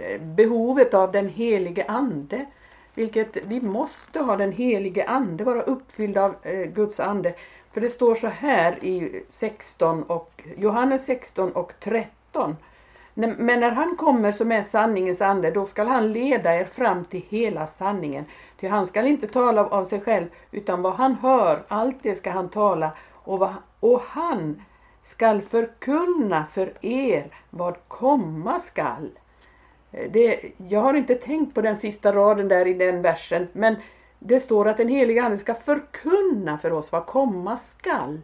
eh, 0.00 0.20
behovet 0.20 0.94
av 0.94 1.12
den 1.12 1.28
helige 1.28 1.84
ande. 1.88 2.46
Vilket 2.94 3.36
vi 3.36 3.60
måste 3.60 4.20
ha 4.20 4.36
den 4.36 4.52
helige 4.52 5.04
ande, 5.04 5.44
vara 5.44 5.62
uppfyllda 5.62 6.24
av 6.24 6.34
eh, 6.42 6.66
Guds 6.66 7.00
ande. 7.00 7.34
För 7.72 7.80
det 7.80 7.90
står 7.90 8.14
så 8.14 8.26
här 8.26 8.84
i 8.84 9.22
16 9.30 10.02
och, 10.02 10.42
Johannes 10.56 11.06
16 11.06 11.52
och 11.52 11.72
13. 11.80 12.56
Men 13.14 13.60
när 13.60 13.70
han 13.70 13.96
kommer 13.96 14.32
som 14.32 14.52
är 14.52 14.62
sanningens 14.62 15.20
ande, 15.20 15.50
då 15.50 15.66
skall 15.66 15.86
han 15.86 16.12
leda 16.12 16.54
er 16.54 16.64
fram 16.64 17.04
till 17.04 17.22
hela 17.28 17.66
sanningen. 17.66 18.24
Ty 18.60 18.68
han 18.68 18.86
skall 18.86 19.06
inte 19.06 19.28
tala 19.28 19.66
av 19.66 19.84
sig 19.84 20.00
själv, 20.00 20.26
utan 20.50 20.82
vad 20.82 20.94
han 20.94 21.14
hör, 21.14 21.62
allt 21.68 21.96
det 22.02 22.14
skall 22.14 22.32
han 22.32 22.48
tala. 22.48 22.90
Och, 23.12 23.38
vad, 23.38 23.54
och 23.80 24.02
han 24.06 24.62
skall 25.02 25.42
förkunna 25.42 26.46
för 26.46 26.72
er 26.80 27.34
vad 27.50 27.76
komma 27.88 28.60
skall. 28.60 29.10
Eh, 29.92 30.10
det, 30.10 30.52
jag 30.68 30.80
har 30.80 30.94
inte 30.94 31.14
tänkt 31.14 31.54
på 31.54 31.60
den 31.60 31.78
sista 31.78 32.12
raden 32.12 32.48
där 32.48 32.66
i 32.66 32.74
den 32.74 33.02
versen, 33.02 33.48
men 33.52 33.76
det 34.18 34.40
står 34.40 34.68
att 34.68 34.76
den 34.76 34.88
heliga 34.88 35.24
Ande 35.24 35.38
ska 35.38 35.54
förkunna 35.54 36.58
för 36.58 36.72
oss 36.72 36.92
vad 36.92 37.06
komma 37.06 37.56
skall. 37.56 38.20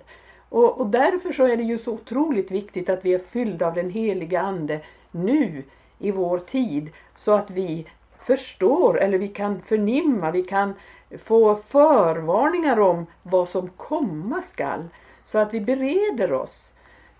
Och, 0.49 0.81
och 0.81 0.87
därför 0.87 1.33
så 1.33 1.45
är 1.45 1.57
det 1.57 1.62
ju 1.62 1.78
så 1.78 1.93
otroligt 1.93 2.50
viktigt 2.50 2.88
att 2.88 3.05
vi 3.05 3.14
är 3.14 3.19
fyllda 3.19 3.67
av 3.67 3.75
den 3.75 3.90
heliga 3.90 4.40
Ande 4.40 4.81
nu 5.11 5.62
i 5.99 6.11
vår 6.11 6.38
tid 6.38 6.90
så 7.17 7.33
att 7.33 7.50
vi 7.50 7.87
förstår 8.19 9.00
eller 9.00 9.19
vi 9.19 9.28
kan 9.28 9.61
förnimma, 9.62 10.31
vi 10.31 10.43
kan 10.43 10.75
få 11.19 11.57
förvarningar 11.57 12.81
om 12.81 13.07
vad 13.23 13.49
som 13.49 13.69
komma 13.69 14.43
skall. 14.43 14.88
Så 15.25 15.38
att 15.38 15.55
vi 15.55 15.61
bereder 15.61 16.33
oss. 16.33 16.73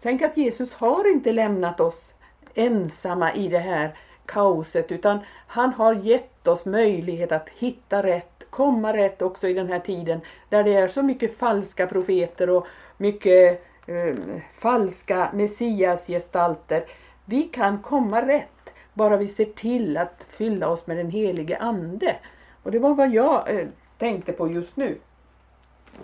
Tänk 0.03 0.23
att 0.23 0.37
Jesus 0.37 0.75
har 0.75 1.13
inte 1.13 1.33
lämnat 1.33 1.81
oss 1.81 2.15
ensamma 2.55 3.35
i 3.35 3.49
det 3.49 3.59
här 3.59 3.95
kaoset 4.27 4.93
utan 4.93 5.19
han 5.47 5.73
har 5.73 5.95
gett 5.95 6.47
oss 6.47 6.65
möjlighet 6.65 7.33
att 7.33 7.49
hitta 7.49 8.03
rätt, 8.03 8.43
komma 8.51 8.97
rätt 8.97 9.23
också 9.23 9.49
i 9.49 9.55
den 9.55 9.69
här 9.69 9.81
tiden 9.81 10.21
där 10.49 10.65
det 10.65 10.75
är 10.75 10.89
så 10.89 11.03
mycket 11.03 11.39
falska 11.39 11.87
profeter 11.87 12.51
och 12.51 12.67
mycket 12.99 13.65
eh, 13.87 14.17
falska 14.53 15.31
messiasgestalter. 15.35 16.85
Vi 17.25 17.43
kan 17.43 17.79
komma 17.83 18.27
rätt 18.27 18.49
bara 18.95 19.17
vi 19.17 19.29
ser 19.29 19.45
till 19.45 19.97
att 19.97 20.25
fylla 20.29 20.69
oss 20.69 20.87
med 20.87 20.97
den 20.97 21.11
helige 21.11 21.59
ande. 21.59 22.17
Och 22.63 22.71
det 22.71 22.79
var 22.79 22.95
vad 22.95 23.11
jag 23.11 23.55
eh, 23.55 23.69
tänkte 23.99 24.33
på 24.33 24.51
just 24.51 24.77
nu. 24.77 24.99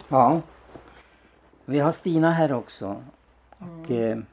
Ja. 0.09 0.41
Vi 1.65 1.79
har 1.79 1.93
Stina 1.93 2.33
här 2.33 2.53
också. 2.53 3.03
Och, 3.59 3.91
mm. 3.91 4.19
eh, 4.19 4.25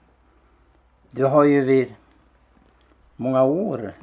du 1.12 1.26
har 1.26 1.44
ju 1.44 1.62
vid 1.62 1.96
många 3.16 3.44
år 3.44 3.94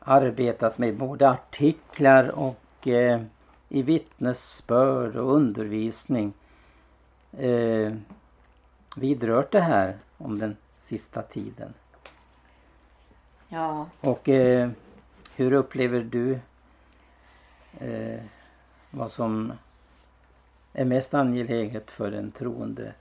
arbetat 0.00 0.78
med 0.78 0.96
både 0.96 1.30
artiklar 1.30 2.28
och 2.28 2.88
eh, 2.88 3.20
i 3.68 3.82
vittnesbörd 3.82 5.16
och 5.16 5.34
undervisning 5.34 6.32
eh, 7.38 7.92
vidrört 8.96 9.52
det 9.52 9.60
här 9.60 9.96
om 10.18 10.38
den 10.38 10.56
sista 10.78 11.22
tiden. 11.22 11.74
Ja. 13.48 13.86
Och 14.00 14.28
eh, 14.28 14.70
hur 15.34 15.52
upplever 15.52 16.00
du 16.00 16.38
eh, 17.78 18.20
vad 18.90 19.10
som 19.10 19.52
är 20.72 20.84
mest 20.84 21.14
angeläget 21.14 21.90
för 21.90 22.10
den 22.10 22.30
troende 22.30 22.92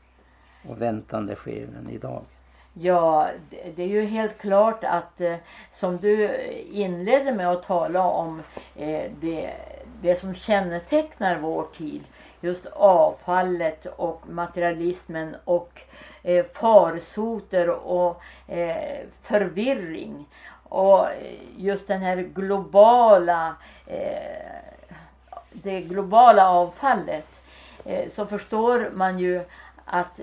och 0.67 0.81
väntande 0.81 1.35
själen 1.35 1.89
idag? 1.89 2.23
Ja, 2.73 3.29
det 3.75 3.83
är 3.83 3.87
ju 3.87 4.01
helt 4.01 4.37
klart 4.37 4.83
att 4.83 5.21
eh, 5.21 5.35
som 5.71 5.97
du 5.97 6.35
inledde 6.71 7.33
med 7.33 7.51
att 7.51 7.63
tala 7.63 8.03
om 8.03 8.41
eh, 8.75 9.11
det, 9.21 9.53
det 10.01 10.19
som 10.19 10.35
kännetecknar 10.35 11.39
vår 11.39 11.67
tid 11.77 12.03
just 12.45 12.65
avfallet 12.73 13.85
och 13.85 14.29
materialismen 14.29 15.35
och 15.45 15.81
eh, 16.23 16.45
farsoter 16.53 17.69
och 17.69 18.21
eh, 18.47 19.05
förvirring. 19.21 20.25
Och 20.63 21.09
eh, 21.09 21.33
just 21.57 21.87
den 21.87 22.01
här 22.01 22.17
globala, 22.17 23.55
eh, 23.87 24.95
det 25.51 25.81
globala 25.81 26.49
avfallet. 26.49 27.27
Eh, 27.85 28.11
så 28.11 28.25
förstår 28.25 28.89
man 28.93 29.19
ju 29.19 29.41
att, 29.85 30.19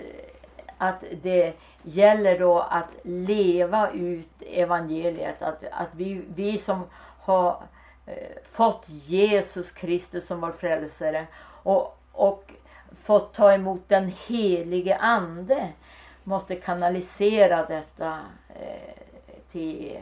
att 0.79 1.05
det 1.23 1.53
gäller 1.83 2.39
då 2.39 2.59
att 2.59 2.91
leva 3.03 3.91
ut 3.91 4.43
evangeliet. 4.47 5.43
Att, 5.43 5.65
att 5.71 5.89
vi, 5.93 6.25
vi 6.35 6.59
som 6.59 6.85
har 7.21 7.63
eh, 8.07 8.15
fått 8.53 8.85
Jesus 8.87 9.71
Kristus 9.71 10.27
som 10.27 10.41
vår 10.41 10.53
frälsare 10.53 11.27
och 11.63 11.99
och 12.13 12.53
fått 13.05 13.35
ta 13.35 13.53
emot 13.53 13.89
den 13.89 14.13
helige 14.27 14.97
ande 14.97 15.69
måste 16.25 16.57
kanalisera 16.57 17.67
detta 17.67 18.19
eh, 18.49 18.95
till 19.53 19.99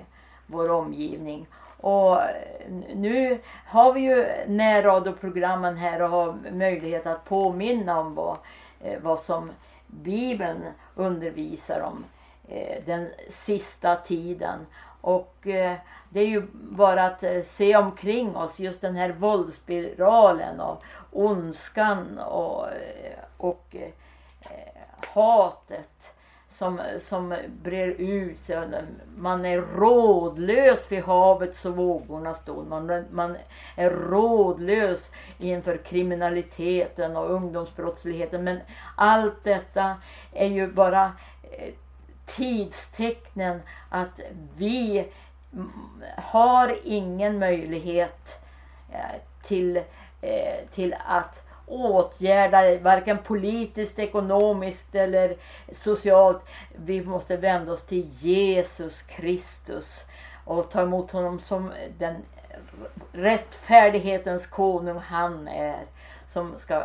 vår 0.47 0.71
omgivning. 0.71 1.47
Och 1.77 2.23
eh, 2.23 2.71
nu 2.95 3.39
har 3.67 3.93
vi 3.93 4.01
ju 4.01 4.27
närradioprogrammen 4.47 5.77
här 5.77 6.03
och 6.03 6.09
har 6.09 6.37
möjlighet 6.53 7.07
att 7.07 7.25
påminna 7.25 8.01
om 8.01 8.15
vad, 8.15 8.37
eh, 8.81 9.01
vad 9.01 9.21
som 9.21 9.51
Bibeln 9.87 10.65
undervisar 10.95 11.81
om 11.81 12.05
eh, 12.49 12.85
den 12.87 13.09
sista 13.31 13.97
tiden. 13.97 14.67
Och 15.01 15.47
eh, 15.47 15.77
det 16.09 16.21
är 16.21 16.27
ju 16.27 16.47
bara 16.53 17.05
att 17.05 17.23
eh, 17.23 17.43
se 17.43 17.77
omkring 17.77 18.37
oss, 18.37 18.59
just 18.59 18.81
den 18.81 18.97
här 18.97 19.13
våldsspiralen 19.13 20.61
och 20.61 20.83
ondskan 21.11 22.19
och, 22.19 22.67
eh, 23.73 23.89
hatet 25.15 26.15
som, 26.61 26.81
som 27.01 27.37
brer 27.63 27.89
ut 27.89 28.41
sig. 28.41 28.69
Man 29.17 29.45
är 29.45 29.59
rådlös 29.61 30.93
vid 30.93 31.03
havets 31.03 31.65
och 31.65 31.77
vågornas 31.77 32.45
dån. 32.45 32.69
Man, 32.69 33.05
man 33.11 33.37
är 33.77 33.91
rådlös 33.91 35.11
inför 35.39 35.77
kriminaliteten 35.77 37.17
och 37.17 37.31
ungdomsbrottsligheten. 37.31 38.45
Men 38.45 38.61
allt 38.97 39.45
detta 39.45 39.95
är 40.33 40.47
ju 40.47 40.67
bara 40.67 41.13
eh, 41.43 41.75
tidstecknen 42.37 43.61
att 43.89 44.21
vi 44.57 45.09
har 46.17 46.77
ingen 46.85 47.39
möjlighet 47.39 48.41
eh, 48.93 49.21
till, 49.43 49.77
eh, 50.21 50.69
till 50.75 50.97
att 51.07 51.43
åtgärda 51.67 52.79
varken 52.79 53.19
politiskt, 53.19 53.99
ekonomiskt 53.99 54.95
eller 54.95 55.37
socialt. 55.83 56.43
Vi 56.77 57.05
måste 57.05 57.37
vända 57.37 57.73
oss 57.73 57.83
till 57.83 58.09
Jesus 58.11 59.03
Kristus 59.03 59.87
och 60.45 60.71
ta 60.71 60.83
emot 60.83 61.11
honom 61.11 61.41
som 61.49 61.73
den 61.99 62.17
rättfärdighetens 63.13 64.47
konung 64.47 64.99
han 64.99 65.49
är 65.49 65.85
som 66.29 66.59
ska 66.59 66.85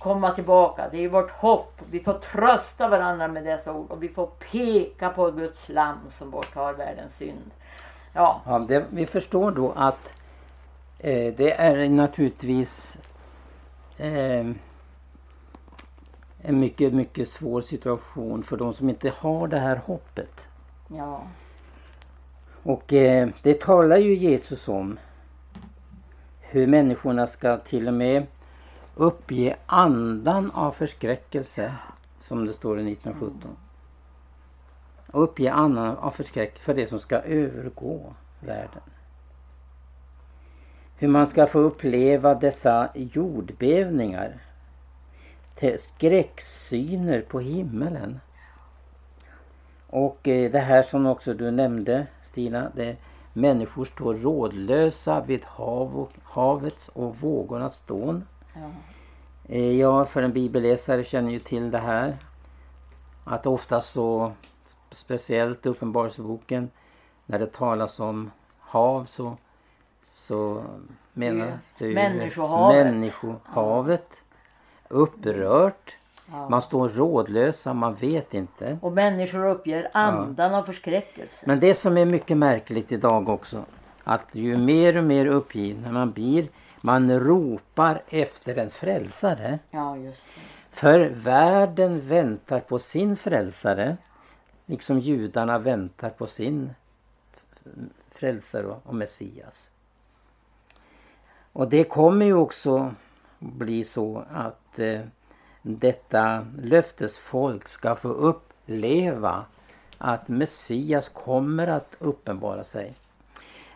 komma 0.00 0.30
tillbaka. 0.30 0.88
Det 0.88 1.04
är 1.04 1.08
vårt 1.08 1.30
hopp. 1.30 1.82
Vi 1.90 2.00
får 2.00 2.12
trösta 2.12 2.88
varandra 2.88 3.28
med 3.28 3.44
dessa 3.44 3.72
ord 3.72 3.90
och 3.90 4.02
vi 4.02 4.08
får 4.08 4.26
peka 4.26 5.08
på 5.08 5.30
Guds 5.30 5.68
lam 5.68 5.98
som 6.18 6.30
borttar 6.30 6.72
världens 6.72 7.16
synd. 7.16 7.50
Ja. 8.12 8.40
ja 8.46 8.58
det, 8.58 8.84
vi 8.90 9.06
förstår 9.06 9.50
då 9.50 9.72
att 9.76 10.12
eh, 10.98 11.34
det 11.34 11.52
är 11.52 11.88
naturligtvis 11.88 12.98
eh, 13.96 14.46
en 16.42 16.60
mycket, 16.60 16.94
mycket 16.94 17.28
svår 17.28 17.60
situation 17.60 18.42
för 18.42 18.56
de 18.56 18.74
som 18.74 18.88
inte 18.88 19.12
har 19.18 19.48
det 19.48 19.58
här 19.58 19.76
hoppet. 19.76 20.44
Ja. 20.88 21.22
Och 22.62 22.92
eh, 22.92 23.28
det 23.42 23.60
talar 23.60 23.96
ju 23.96 24.14
Jesus 24.14 24.68
om. 24.68 24.98
Hur 26.40 26.66
människorna 26.66 27.26
ska 27.26 27.56
till 27.56 27.88
och 27.88 27.94
med 27.94 28.26
uppge 29.00 29.56
andan 29.66 30.50
av 30.50 30.72
förskräckelse 30.72 31.74
som 32.20 32.46
det 32.46 32.52
står 32.52 32.80
i 32.80 32.92
1917. 32.92 33.56
Och 35.06 35.22
uppge 35.22 35.52
andan 35.52 35.96
av 35.96 36.10
förskräckelse 36.10 36.64
för 36.64 36.74
det 36.74 36.86
som 36.86 37.00
ska 37.00 37.16
övergå 37.16 38.14
världen. 38.40 38.82
Hur 40.96 41.08
man 41.08 41.26
ska 41.26 41.46
få 41.46 41.58
uppleva 41.58 42.34
dessa 42.34 42.90
jordbävningar. 42.94 44.38
Skräcksyner 45.78 47.20
på 47.20 47.40
himmelen. 47.40 48.20
Och 49.86 50.28
eh, 50.28 50.50
det 50.50 50.58
här 50.58 50.82
som 50.82 51.06
också 51.06 51.34
du 51.34 51.50
nämnde 51.50 52.06
Stina. 52.22 52.70
Det 52.74 52.96
människor 53.32 53.84
står 53.84 54.14
rådlösa 54.14 55.20
vid 55.20 55.44
hav 55.44 55.96
och, 55.96 56.12
havets 56.22 56.88
och 56.88 57.16
vågornas 57.16 57.82
dån. 57.86 58.24
Ja. 58.54 58.70
Eh, 59.48 59.78
jag 59.80 60.08
för 60.08 60.22
en 60.22 60.32
bibelläsare 60.32 61.04
känner 61.04 61.30
ju 61.30 61.38
till 61.38 61.70
det 61.70 61.78
här. 61.78 62.16
Att 63.24 63.46
ofta 63.46 63.80
så, 63.80 64.32
speciellt 64.90 65.66
Uppenbarelseboken, 65.66 66.70
när 67.26 67.38
det 67.38 67.52
talas 67.52 68.00
om 68.00 68.30
hav 68.58 69.04
så, 69.04 69.36
så 70.04 70.64
menas 71.12 71.74
det 71.78 71.86
ju 71.86 71.94
människohavet. 71.94 72.86
människohavet. 72.86 74.22
Upprört. 74.88 75.96
Ja. 76.32 76.48
Man 76.48 76.62
står 76.62 76.88
rådlösa, 76.88 77.74
man 77.74 77.94
vet 77.94 78.34
inte. 78.34 78.78
Och 78.82 78.92
människor 78.92 79.46
uppger 79.46 79.90
andan 79.92 80.52
ja. 80.52 80.58
av 80.58 80.62
förskräckelse. 80.62 81.44
Men 81.46 81.60
det 81.60 81.74
som 81.74 81.98
är 81.98 82.04
mycket 82.04 82.36
märkligt 82.36 82.92
idag 82.92 83.28
också. 83.28 83.64
Att 84.04 84.26
ju 84.32 84.56
mer 84.56 84.96
och 84.96 85.04
mer 85.04 85.26
uppgiven 85.26 85.94
man 85.94 86.12
blir 86.12 86.48
man 86.80 87.20
ropar 87.20 88.02
efter 88.08 88.58
en 88.58 88.70
frälsare. 88.70 89.58
Ja, 89.70 89.96
just 89.96 90.20
det. 90.34 90.40
För 90.70 91.00
världen 91.00 92.00
väntar 92.00 92.60
på 92.60 92.78
sin 92.78 93.16
frälsare. 93.16 93.96
Liksom 94.66 95.00
judarna 95.00 95.58
väntar 95.58 96.10
på 96.10 96.26
sin 96.26 96.70
frälsare 98.10 98.76
och 98.82 98.94
Messias. 98.94 99.70
Och 101.52 101.68
det 101.68 101.84
kommer 101.84 102.26
ju 102.26 102.34
också 102.34 102.94
bli 103.38 103.84
så 103.84 104.24
att 104.30 104.78
eh, 104.78 105.00
detta 105.62 106.46
löftesfolk 106.62 107.68
ska 107.68 107.96
få 107.96 108.08
uppleva 108.08 109.44
att 109.98 110.28
Messias 110.28 111.08
kommer 111.08 111.66
att 111.66 111.96
uppenbara 111.98 112.64
sig. 112.64 112.94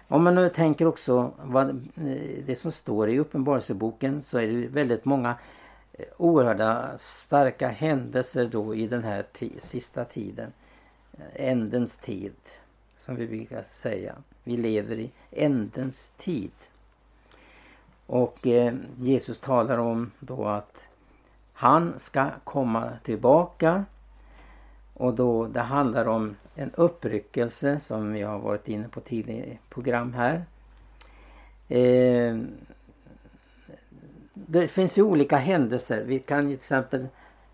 Om 0.09 0.25
man 0.25 0.35
nu 0.35 0.49
tänker 0.49 0.87
också 0.87 1.33
vad 1.43 1.71
eh, 1.71 2.45
det 2.47 2.59
som 2.59 2.73
står 2.73 3.09
i 3.11 3.19
Uppenbarelseboken 3.19 4.23
så 4.23 4.39
är 4.39 4.47
det 4.47 4.67
väldigt 4.69 5.05
många 5.05 5.35
eh, 5.93 6.07
oerhörda 6.17 6.99
starka 6.99 7.69
händelser 7.69 8.49
då 8.53 8.75
i 8.75 8.87
den 8.87 9.05
här 9.05 9.25
sista 9.59 10.05
tiden. 10.05 10.53
Eh, 11.13 11.49
ändens 11.49 11.97
tid 11.97 12.35
som 12.99 13.17
vi 13.17 13.27
brukar 13.27 13.63
säga. 13.63 14.15
Vi 14.45 14.57
lever 14.57 14.97
i 14.97 15.11
ändens 15.31 16.13
tid. 16.17 16.53
Och 18.07 18.47
eh, 18.47 18.75
Jesus 18.99 19.39
talar 19.39 19.79
om 19.79 20.11
då 20.21 20.47
att 20.47 20.89
han 21.53 21.99
ska 21.99 22.31
komma 22.45 22.93
tillbaka 23.03 23.85
och 24.95 25.15
då 25.15 25.47
det 25.47 25.61
handlar 25.61 26.09
om 26.09 26.37
en 26.55 26.71
uppryckelse 26.75 27.81
som 27.81 28.13
vi 28.13 28.23
har 28.23 28.39
varit 28.39 28.69
inne 28.69 28.89
på 28.89 29.01
tidigare 29.01 29.59
program 29.69 30.15
här. 30.15 30.45
Eh, 31.69 32.39
det 34.35 34.69
finns 34.69 34.99
ju 34.99 35.03
olika 35.03 35.37
händelser. 35.37 36.05
Vi 36.05 36.19
kan 36.19 36.49
ju 36.49 36.57
till 36.57 36.63
exempel 36.63 37.07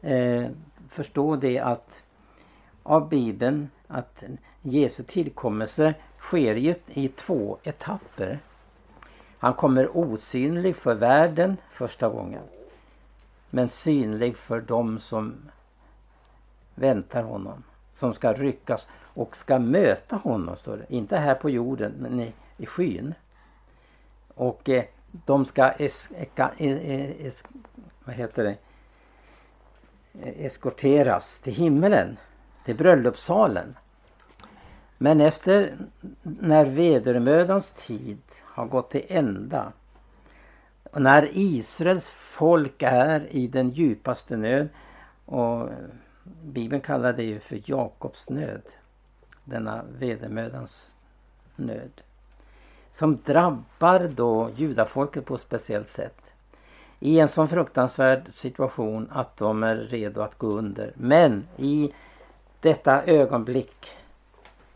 eh, 0.03 0.47
förstå 0.89 1.37
det 1.37 1.59
att 1.59 2.03
av 2.83 3.09
Bibeln 3.09 3.71
att 3.87 4.25
Jesu 4.63 5.03
tillkommelse 5.03 5.95
sker 6.19 6.55
ju 6.55 6.75
i 6.87 7.09
två 7.09 7.59
etapper. 7.63 8.39
Han 9.39 9.55
kommer 9.55 9.97
osynlig 9.97 10.77
för 10.77 10.95
världen 10.95 11.57
första 11.71 12.09
gången. 12.09 12.43
Men 13.51 13.69
synlig 13.69 14.37
för 14.37 14.61
dem 14.61 14.99
som 14.99 15.35
väntar 16.75 17.23
honom. 17.23 17.63
Som 17.93 18.15
ska 18.15 18.33
ryckas 18.33 18.87
och 18.95 19.37
ska 19.37 19.59
möta 19.59 20.17
honom. 20.17 20.57
Så 20.57 20.77
det. 20.77 20.85
Inte 20.89 21.17
här 21.17 21.35
på 21.35 21.51
jorden 21.51 21.93
men 21.99 22.21
i, 22.21 22.33
i 22.57 22.67
skyn. 22.67 23.15
Och 24.35 24.69
eh, 24.69 24.85
de 25.11 25.45
ska 25.45 25.71
es, 25.71 26.11
eka, 26.17 26.51
es, 26.59 26.81
es, 27.21 27.45
vad 28.05 28.15
heter 28.15 28.45
det? 28.45 28.57
Eh, 30.23 30.47
eskorteras 30.47 31.39
till 31.39 31.55
himmelen. 31.55 32.17
Till 32.65 32.77
bröllopssalen. 32.77 33.77
Men 34.99 35.21
efter 35.21 35.77
när 36.23 36.65
vedermödans 36.65 37.73
tid 37.73 38.23
har 38.43 38.67
gått 38.67 38.91
till 38.91 39.05
ända 39.09 39.73
och 40.93 41.03
när 41.03 41.29
Israels 41.33 42.09
folk 42.11 42.83
är 42.83 43.27
i 43.31 43.47
den 43.47 43.69
djupaste 43.69 44.37
nöd 44.37 44.69
och 45.25 45.69
Bibeln 46.43 46.81
kallar 46.81 47.13
det 47.13 47.23
ju 47.23 47.41
för 47.41 47.61
Jakobs 47.65 48.31
nöd. 48.31 48.63
Denna 49.45 49.85
vedermödans 49.99 50.97
nöd. 51.57 52.03
Som 52.93 53.19
drabbar 53.25 54.11
då 54.15 54.51
judafolket 54.57 55.25
på 55.25 55.35
ett 55.35 55.41
speciellt 55.41 55.89
sätt. 55.89 56.35
I 57.01 57.21
en 57.21 57.29
sån 57.29 57.49
fruktansvärd 57.49 58.23
situation 58.31 59.09
att 59.13 59.37
de 59.37 59.63
är 59.63 59.77
redo 59.77 60.21
att 60.21 60.39
gå 60.39 60.47
under. 60.47 60.93
Men 60.97 61.49
i 61.57 61.95
detta 62.61 63.05
ögonblick 63.05 63.89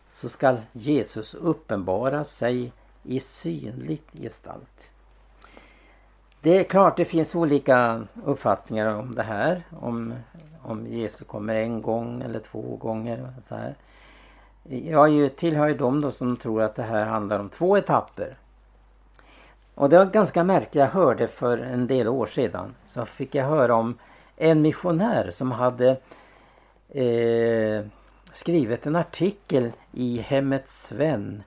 så 0.09 0.29
skall 0.29 0.61
Jesus 0.71 1.33
uppenbara 1.33 2.23
sig 2.23 2.71
i 3.03 3.19
synligt 3.19 4.11
gestalt. 4.13 4.89
Det 6.41 6.59
är 6.59 6.63
klart 6.63 6.97
det 6.97 7.05
finns 7.05 7.35
olika 7.35 8.07
uppfattningar 8.23 8.87
om 8.87 9.15
det 9.15 9.23
här. 9.23 9.63
Om 9.79 10.13
om 10.65 10.87
Jesus 10.87 11.27
kommer 11.27 11.55
en 11.55 11.81
gång 11.81 12.21
eller 12.21 12.39
två 12.39 12.75
gånger. 12.75 13.33
Så 13.43 13.55
här. 13.55 13.75
Jag 14.69 15.35
tillhör 15.35 15.67
ju 15.67 15.77
dem 15.77 16.01
då 16.01 16.11
som 16.11 16.37
tror 16.37 16.61
att 16.61 16.75
det 16.75 16.83
här 16.83 17.05
handlar 17.05 17.39
om 17.39 17.49
två 17.49 17.77
etapper. 17.77 18.37
Och 19.75 19.89
det 19.89 19.97
var 19.97 20.05
ganska 20.05 20.43
märkligt. 20.43 20.75
Jag 20.75 20.87
hörde 20.87 21.27
för 21.27 21.57
en 21.57 21.87
del 21.87 22.07
år 22.07 22.25
sedan 22.25 22.75
så 22.85 23.05
fick 23.05 23.35
jag 23.35 23.45
höra 23.45 23.75
om 23.75 23.97
en 24.37 24.61
missionär 24.61 25.31
som 25.31 25.51
hade 25.51 25.89
eh, 26.89 27.85
skrivit 28.33 28.85
en 28.85 28.95
artikel 28.95 29.71
i 29.91 30.17
Hemmets 30.17 30.91
Vän. 30.91 31.43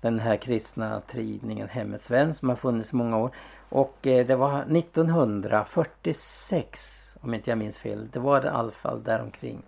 Den 0.00 0.18
här 0.18 0.36
kristna 0.36 1.00
tidningen 1.00 1.68
Hemmets 1.68 2.10
Vän 2.10 2.34
som 2.34 2.48
har 2.48 2.56
funnits 2.56 2.92
i 2.92 2.96
många 2.96 3.18
år. 3.18 3.30
Och 3.68 4.06
eh, 4.06 4.26
det 4.26 4.36
var 4.36 4.76
1946 4.76 6.97
om 7.20 7.34
inte 7.34 7.50
jag 7.50 7.58
minns 7.58 7.78
fel. 7.78 8.08
Det 8.12 8.18
var 8.18 8.44
i 8.44 8.48
alla 8.48 8.70
fall 8.70 9.02
däromkring. 9.02 9.62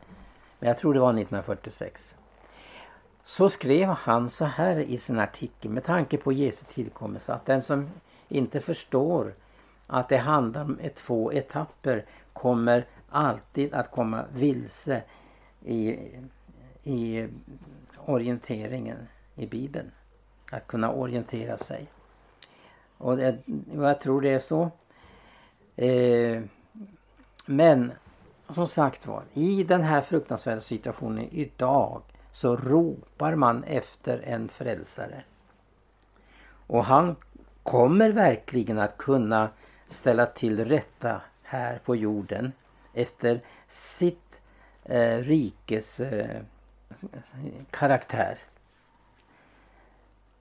Men 0.58 0.68
jag 0.68 0.78
tror 0.78 0.94
det 0.94 1.00
var 1.00 1.10
1946. 1.10 2.14
Så 3.22 3.48
skrev 3.48 3.88
han 3.88 4.30
så 4.30 4.44
här 4.44 4.76
i 4.76 4.96
sin 4.96 5.18
artikel 5.18 5.70
med 5.70 5.84
tanke 5.84 6.16
på 6.16 6.32
Jesu 6.32 6.64
tillkommelse 6.72 7.32
att 7.32 7.46
den 7.46 7.62
som 7.62 7.90
inte 8.28 8.60
förstår 8.60 9.34
att 9.86 10.08
det 10.08 10.16
handlar 10.16 10.62
om 10.62 10.78
två 10.94 11.32
etapper 11.32 12.04
kommer 12.32 12.86
alltid 13.08 13.74
att 13.74 13.90
komma 13.90 14.24
vilse 14.32 15.02
i, 15.64 15.98
i 16.82 17.28
orienteringen 17.96 18.96
i 19.36 19.46
Bibeln. 19.46 19.90
Att 20.50 20.66
kunna 20.66 20.92
orientera 20.92 21.58
sig. 21.58 21.86
Och, 22.98 23.16
det, 23.16 23.38
och 23.76 23.84
jag 23.84 24.00
tror 24.00 24.20
det 24.20 24.30
är 24.30 24.38
så. 24.38 24.70
Eh, 25.76 26.42
men 27.50 27.92
som 28.48 28.66
sagt 28.66 29.06
var, 29.06 29.22
i 29.32 29.64
den 29.64 29.82
här 29.82 30.00
fruktansvärda 30.00 30.60
situationen 30.60 31.28
idag 31.30 32.02
så 32.30 32.56
ropar 32.56 33.34
man 33.34 33.64
efter 33.64 34.18
en 34.18 34.48
frälsare. 34.48 35.22
Och 36.66 36.84
han 36.84 37.16
kommer 37.62 38.10
verkligen 38.10 38.78
att 38.78 38.98
kunna 38.98 39.48
ställa 39.86 40.26
till 40.26 40.64
rätta 40.64 41.20
här 41.42 41.80
på 41.84 41.96
jorden 41.96 42.52
efter 42.94 43.40
sitt 43.68 44.40
eh, 44.84 45.18
rikes 45.18 46.00
eh, 46.00 46.40
karaktär. 47.70 48.38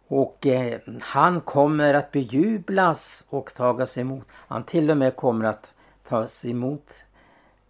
Och 0.08 0.48
eh, 0.48 0.80
han 1.02 1.42
kommer 1.42 1.94
att 1.94 2.12
bejublas 2.12 3.26
och 3.30 3.54
tagas 3.54 3.98
emot. 3.98 4.28
Han 4.32 4.64
till 4.64 4.92
och 4.92 4.98
med 4.98 5.16
kommer 5.16 5.46
att 5.46 5.74
tas 6.10 6.46
emot. 6.46 6.94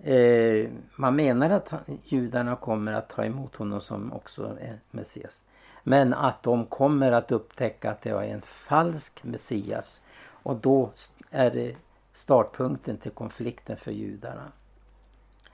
Eh, 0.04 0.70
man 0.96 1.16
menar 1.16 1.50
att 1.50 1.74
judarna 2.04 2.56
kommer 2.56 2.94
att 2.94 3.10
ta 3.10 3.26
emot 3.26 3.56
honom 3.56 3.82
som 3.82 4.14
också 4.14 4.58
är 4.62 4.80
Messias. 4.92 5.42
Men 5.84 6.14
att 6.14 6.44
de 6.44 6.66
kommer 6.66 7.12
att 7.12 7.32
upptäcka 7.32 7.92
att 7.92 8.02
det 8.02 8.10
är 8.10 8.24
en 8.24 8.42
falsk 8.42 9.24
Messias. 9.24 10.02
Och 10.44 10.56
då 10.56 10.92
är 11.32 11.52
det 11.52 11.76
startpunkten 12.12 12.98
till 12.98 13.12
konflikten 13.12 13.78
för 13.78 13.92
judarna. 13.92 14.52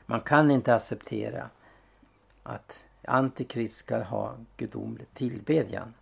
Man 0.05 0.19
kan 0.19 0.51
inte 0.51 0.75
acceptera 0.75 1.49
att 2.43 2.83
Antikrist 3.07 3.75
ska 3.75 4.03
ha 4.03 4.33
gudomlig 4.57 5.13
tillbedjan. 5.13 5.93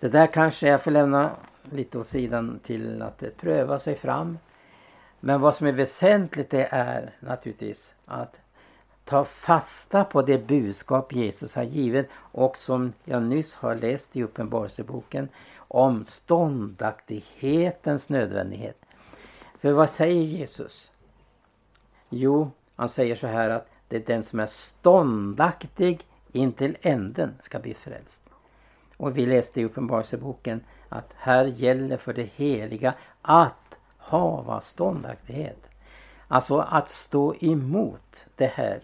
Det 0.00 0.08
där 0.08 0.26
kanske 0.26 0.68
jag 0.68 0.82
får 0.82 0.90
lämna 0.90 1.30
lite 1.62 1.98
åt 1.98 2.06
sidan 2.06 2.60
till 2.62 3.02
att 3.02 3.24
pröva 3.36 3.78
sig 3.78 3.94
fram. 3.94 4.38
Men 5.24 5.40
vad 5.40 5.54
som 5.54 5.66
är 5.66 5.72
väsentligt 5.72 6.50
det 6.50 6.68
är 6.70 7.14
naturligtvis 7.20 7.94
att 8.06 8.40
ta 9.04 9.24
fasta 9.24 10.04
på 10.04 10.22
det 10.22 10.46
budskap 10.46 11.12
Jesus 11.12 11.54
har 11.54 11.62
givit 11.62 12.08
och 12.14 12.56
som 12.56 12.92
jag 13.04 13.22
nyss 13.22 13.54
har 13.54 13.74
läst 13.74 14.16
i 14.16 14.22
Uppenbarelseboken 14.22 15.28
om 15.56 16.04
ståndaktighetens 16.04 18.08
nödvändighet. 18.08 18.76
För 19.60 19.72
vad 19.72 19.90
säger 19.90 20.22
Jesus? 20.22 20.92
Jo, 22.08 22.50
han 22.76 22.88
säger 22.88 23.14
så 23.14 23.26
här 23.26 23.50
att 23.50 23.68
det 23.88 23.96
är 23.96 24.02
den 24.06 24.22
som 24.22 24.40
är 24.40 24.46
ståndaktig 24.46 26.06
intill 26.32 26.76
änden 26.82 27.34
ska 27.40 27.58
bli 27.58 27.74
frälst. 27.74 28.22
Och 28.96 29.18
vi 29.18 29.26
läste 29.26 29.60
i 29.60 29.64
Uppenbarelseboken 29.64 30.64
att 30.88 31.12
här 31.16 31.44
gäller 31.44 31.96
för 31.96 32.12
det 32.12 32.30
heliga 32.36 32.94
att 33.22 33.61
hava 34.02 34.60
ståndaktighet. 34.60 35.68
Alltså 36.28 36.58
att 36.58 36.88
stå 36.90 37.34
emot 37.40 38.26
det 38.36 38.46
här. 38.46 38.80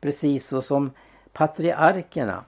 Precis 0.00 0.46
så 0.46 0.62
som 0.62 0.90
patriarkerna. 1.32 2.44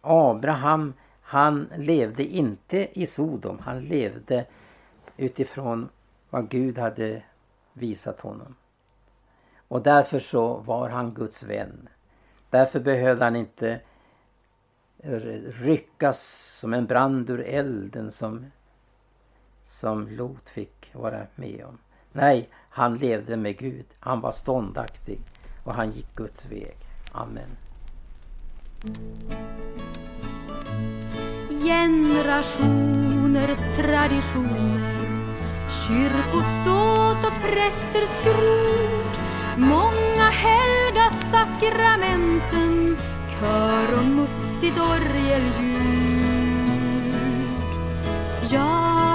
Abraham 0.00 0.92
han 1.20 1.68
levde 1.76 2.24
inte 2.24 3.00
i 3.00 3.06
Sodom. 3.06 3.58
Han 3.58 3.80
levde 3.80 4.46
utifrån 5.16 5.88
vad 6.30 6.48
Gud 6.48 6.78
hade 6.78 7.22
visat 7.72 8.20
honom. 8.20 8.54
Och 9.68 9.82
därför 9.82 10.18
så 10.18 10.54
var 10.56 10.88
han 10.88 11.14
Guds 11.14 11.42
vän. 11.42 11.88
Därför 12.50 12.80
behövde 12.80 13.24
han 13.24 13.36
inte 13.36 13.80
ryckas 15.62 16.20
som 16.60 16.74
en 16.74 16.86
brand 16.86 17.30
ur 17.30 17.40
elden 17.40 18.12
som, 18.12 18.46
som 19.70 20.08
Lot 20.08 20.48
fick 20.48 20.90
vara 20.92 21.26
med 21.34 21.64
om. 21.64 21.78
Nej, 22.12 22.48
han 22.70 22.96
levde 22.96 23.36
med 23.36 23.58
Gud. 23.58 23.86
Han 24.00 24.20
var 24.20 24.32
ståndaktig 24.32 25.20
och 25.64 25.74
han 25.74 25.90
gick 25.90 26.14
Guds 26.14 26.46
väg. 26.46 26.76
Amen. 27.12 27.56
Generationers 31.64 33.76
traditioner 33.76 34.90
Kyrkoståt 35.68 37.24
och 37.24 37.40
prästers 37.42 38.10
skrot 38.20 39.18
Många 39.56 40.30
helga 40.30 41.10
sakramenten 41.32 42.96
Kör 43.28 43.98
och 43.98 44.04
mustigt 44.04 44.78
orgelljud 44.78 45.90
Jag 48.50 49.09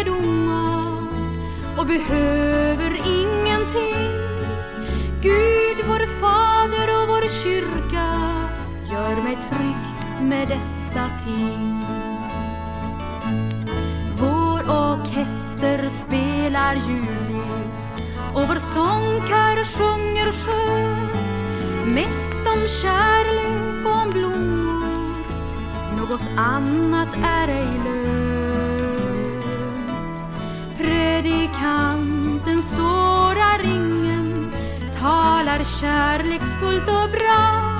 rikedomar 0.00 1.08
och 1.78 1.86
behöver 1.86 2.96
ingenting. 3.06 4.10
Gud, 5.22 5.84
vår 5.88 6.20
fader 6.20 7.02
och 7.02 7.08
vår 7.08 7.28
kyrka 7.42 8.06
gör 8.92 9.22
mig 9.22 9.38
trygg 9.50 10.28
med 10.28 10.48
dessa 10.48 11.10
ting. 11.24 11.82
Vår 14.16 14.60
orkester 14.60 15.90
spelar 16.06 16.74
ljuvligt 16.74 18.02
och 18.34 18.48
vår 18.48 18.58
sångkör 18.74 19.64
sjunger 19.64 20.32
skönt. 20.32 21.44
Mest 21.94 22.46
om 22.46 22.68
kärlek 22.82 23.86
och 23.86 24.02
om 24.02 24.10
blommor. 24.10 25.14
Något 25.96 26.28
annat 26.36 27.16
är 27.24 27.48
ej 27.48 27.80
lönt. 27.84 28.29
Söder 31.00 31.26
i 31.26 31.50
kanten 31.60 32.62
sårar 32.76 33.58
ringen 33.58 34.52
Talar 35.00 35.64
kärleksfullt 35.80 36.88
och 36.88 37.10
bra. 37.10 37.76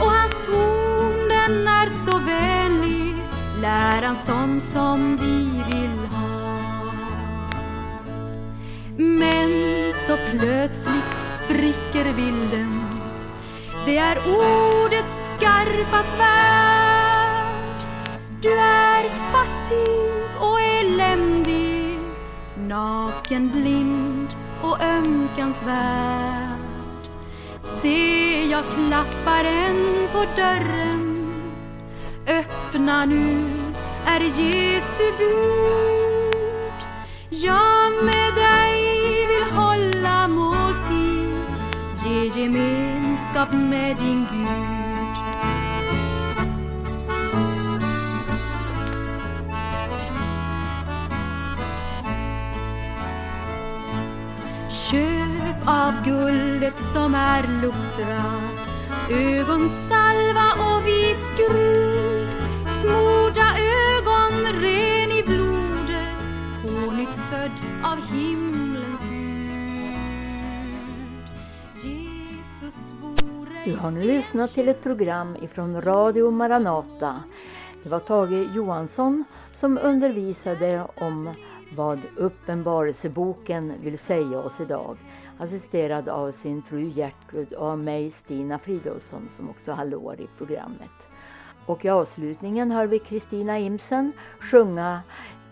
Och 0.00 0.10
hans 0.10 0.32
ton 0.46 1.28
den 1.28 1.68
är 1.68 1.88
så 2.06 2.18
vänlig 2.18 3.14
Lär 3.60 4.02
han 4.02 4.16
sån 4.26 4.60
som 4.60 5.16
vi 5.16 5.44
vill 5.72 6.06
ha. 6.06 6.52
Men 8.96 9.50
så 10.06 10.16
plötsligt 10.30 11.16
spricker 11.36 12.14
bilden. 12.14 12.84
Det 13.86 13.98
är 13.98 14.18
ordets 14.18 15.14
skarpa 15.36 16.02
svärd. 16.16 17.82
Du 18.40 18.52
är 18.52 19.08
fattig 19.32 20.40
och 20.40 20.60
eländig. 20.60 21.41
Naken, 22.72 23.50
blind 23.50 24.28
och 24.62 24.80
ömkansvärd. 24.82 26.58
Se, 27.62 28.44
jag 28.50 28.64
klappar 28.74 29.44
en 29.44 30.08
på 30.12 30.24
dörren 30.36 31.32
Öppna 32.26 33.04
nu, 33.04 33.46
är 34.06 34.20
Jesu 34.20 35.12
bud. 35.18 36.86
Jag 37.30 38.04
med 38.04 38.34
dig 38.34 39.26
vill 39.26 39.56
hålla 39.56 40.28
måltid 40.28 41.56
Ge 42.04 42.40
gemenskap 42.40 43.52
med 43.52 43.96
din 43.96 44.26
Gud. 44.32 44.71
Guldet 56.62 56.78
som 56.92 57.14
är 57.14 57.42
luktra 57.62 58.22
Ögonsalva 59.10 60.46
och 60.58 60.86
vit 60.86 61.18
skrud 61.34 62.28
Smorda 62.80 63.54
ögon 63.58 64.62
ren 64.62 65.10
i 65.10 65.22
blodet 65.26 66.22
På 66.62 66.92
nytt 66.92 67.14
född 67.14 67.52
av 67.84 67.98
himlens 68.14 69.00
Gud 71.82 71.90
Jesus 71.90 72.74
vore 73.00 73.64
Du 73.64 73.76
har 73.76 73.90
nu 73.90 74.02
lyssnat 74.02 74.54
till 74.54 74.68
ett 74.68 74.82
program 74.82 75.36
ifrån 75.42 75.82
Radio 75.82 76.30
Maranata. 76.30 77.22
Det 77.82 77.88
var 77.88 77.98
Tage 77.98 78.54
Johansson 78.54 79.24
som 79.52 79.78
undervisade 79.78 80.86
om 80.96 81.30
vad 81.76 82.00
Uppenbarelseboken 82.16 83.72
vill 83.82 83.98
säga 83.98 84.38
oss 84.38 84.60
idag. 84.60 84.96
Assisterad 85.38 86.08
av 86.08 86.32
sin 86.32 86.62
fru 86.62 86.90
Gertrud 86.90 87.52
och 87.52 87.66
av 87.66 87.78
mig 87.78 88.10
Stina 88.10 88.58
Fridolfsson 88.58 89.28
som 89.36 89.50
också 89.50 89.72
hallåar 89.72 90.20
i 90.20 90.26
programmet. 90.38 90.90
Och 91.66 91.84
i 91.84 91.88
avslutningen 91.88 92.70
hör 92.70 92.86
vi 92.86 92.98
Kristina 92.98 93.58
Imsen 93.58 94.12
sjunga 94.40 95.00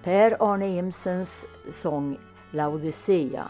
Per 0.05 0.37
Arne 0.53 0.69
Imsens 0.69 1.45
sång 1.71 2.19
Laodicea. 2.51 3.49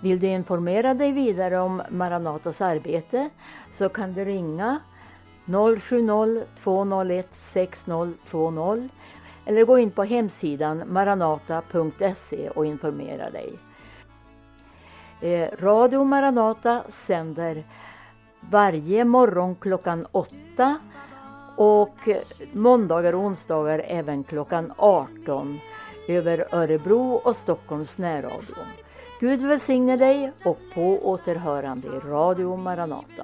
Vill 0.00 0.20
du 0.20 0.26
informera 0.26 0.94
dig 0.94 1.12
vidare 1.12 1.60
om 1.60 1.82
Maranatas 1.90 2.60
arbete 2.60 3.30
så 3.72 3.88
kan 3.88 4.12
du 4.12 4.24
ringa 4.24 4.80
070-201 5.46 7.24
6020 7.30 8.88
eller 9.46 9.64
gå 9.64 9.78
in 9.78 9.90
på 9.90 10.04
hemsidan 10.04 10.82
maranata.se 10.86 12.48
och 12.48 12.66
informera 12.66 13.30
dig. 13.30 13.58
Eh, 15.20 15.50
Radio 15.58 16.04
Maranata 16.04 16.82
sänder 16.88 17.64
varje 18.40 19.04
morgon 19.04 19.54
klockan 19.54 20.06
8 20.12 20.78
och 21.56 22.08
måndagar 22.52 23.12
och 23.12 23.20
onsdagar 23.20 23.82
även 23.86 24.24
klockan 24.24 24.72
18 24.76 25.58
över 26.08 26.46
Örebro 26.52 27.14
och 27.14 27.36
Stockholms 27.36 27.98
närradio. 27.98 28.56
Gud 29.20 29.42
välsigne 29.42 29.96
dig 29.96 30.32
och 30.44 30.58
på 30.74 31.08
återhörande 31.08 31.88
i 31.88 31.90
Radio 31.90 32.56
Maranata. 32.56 33.22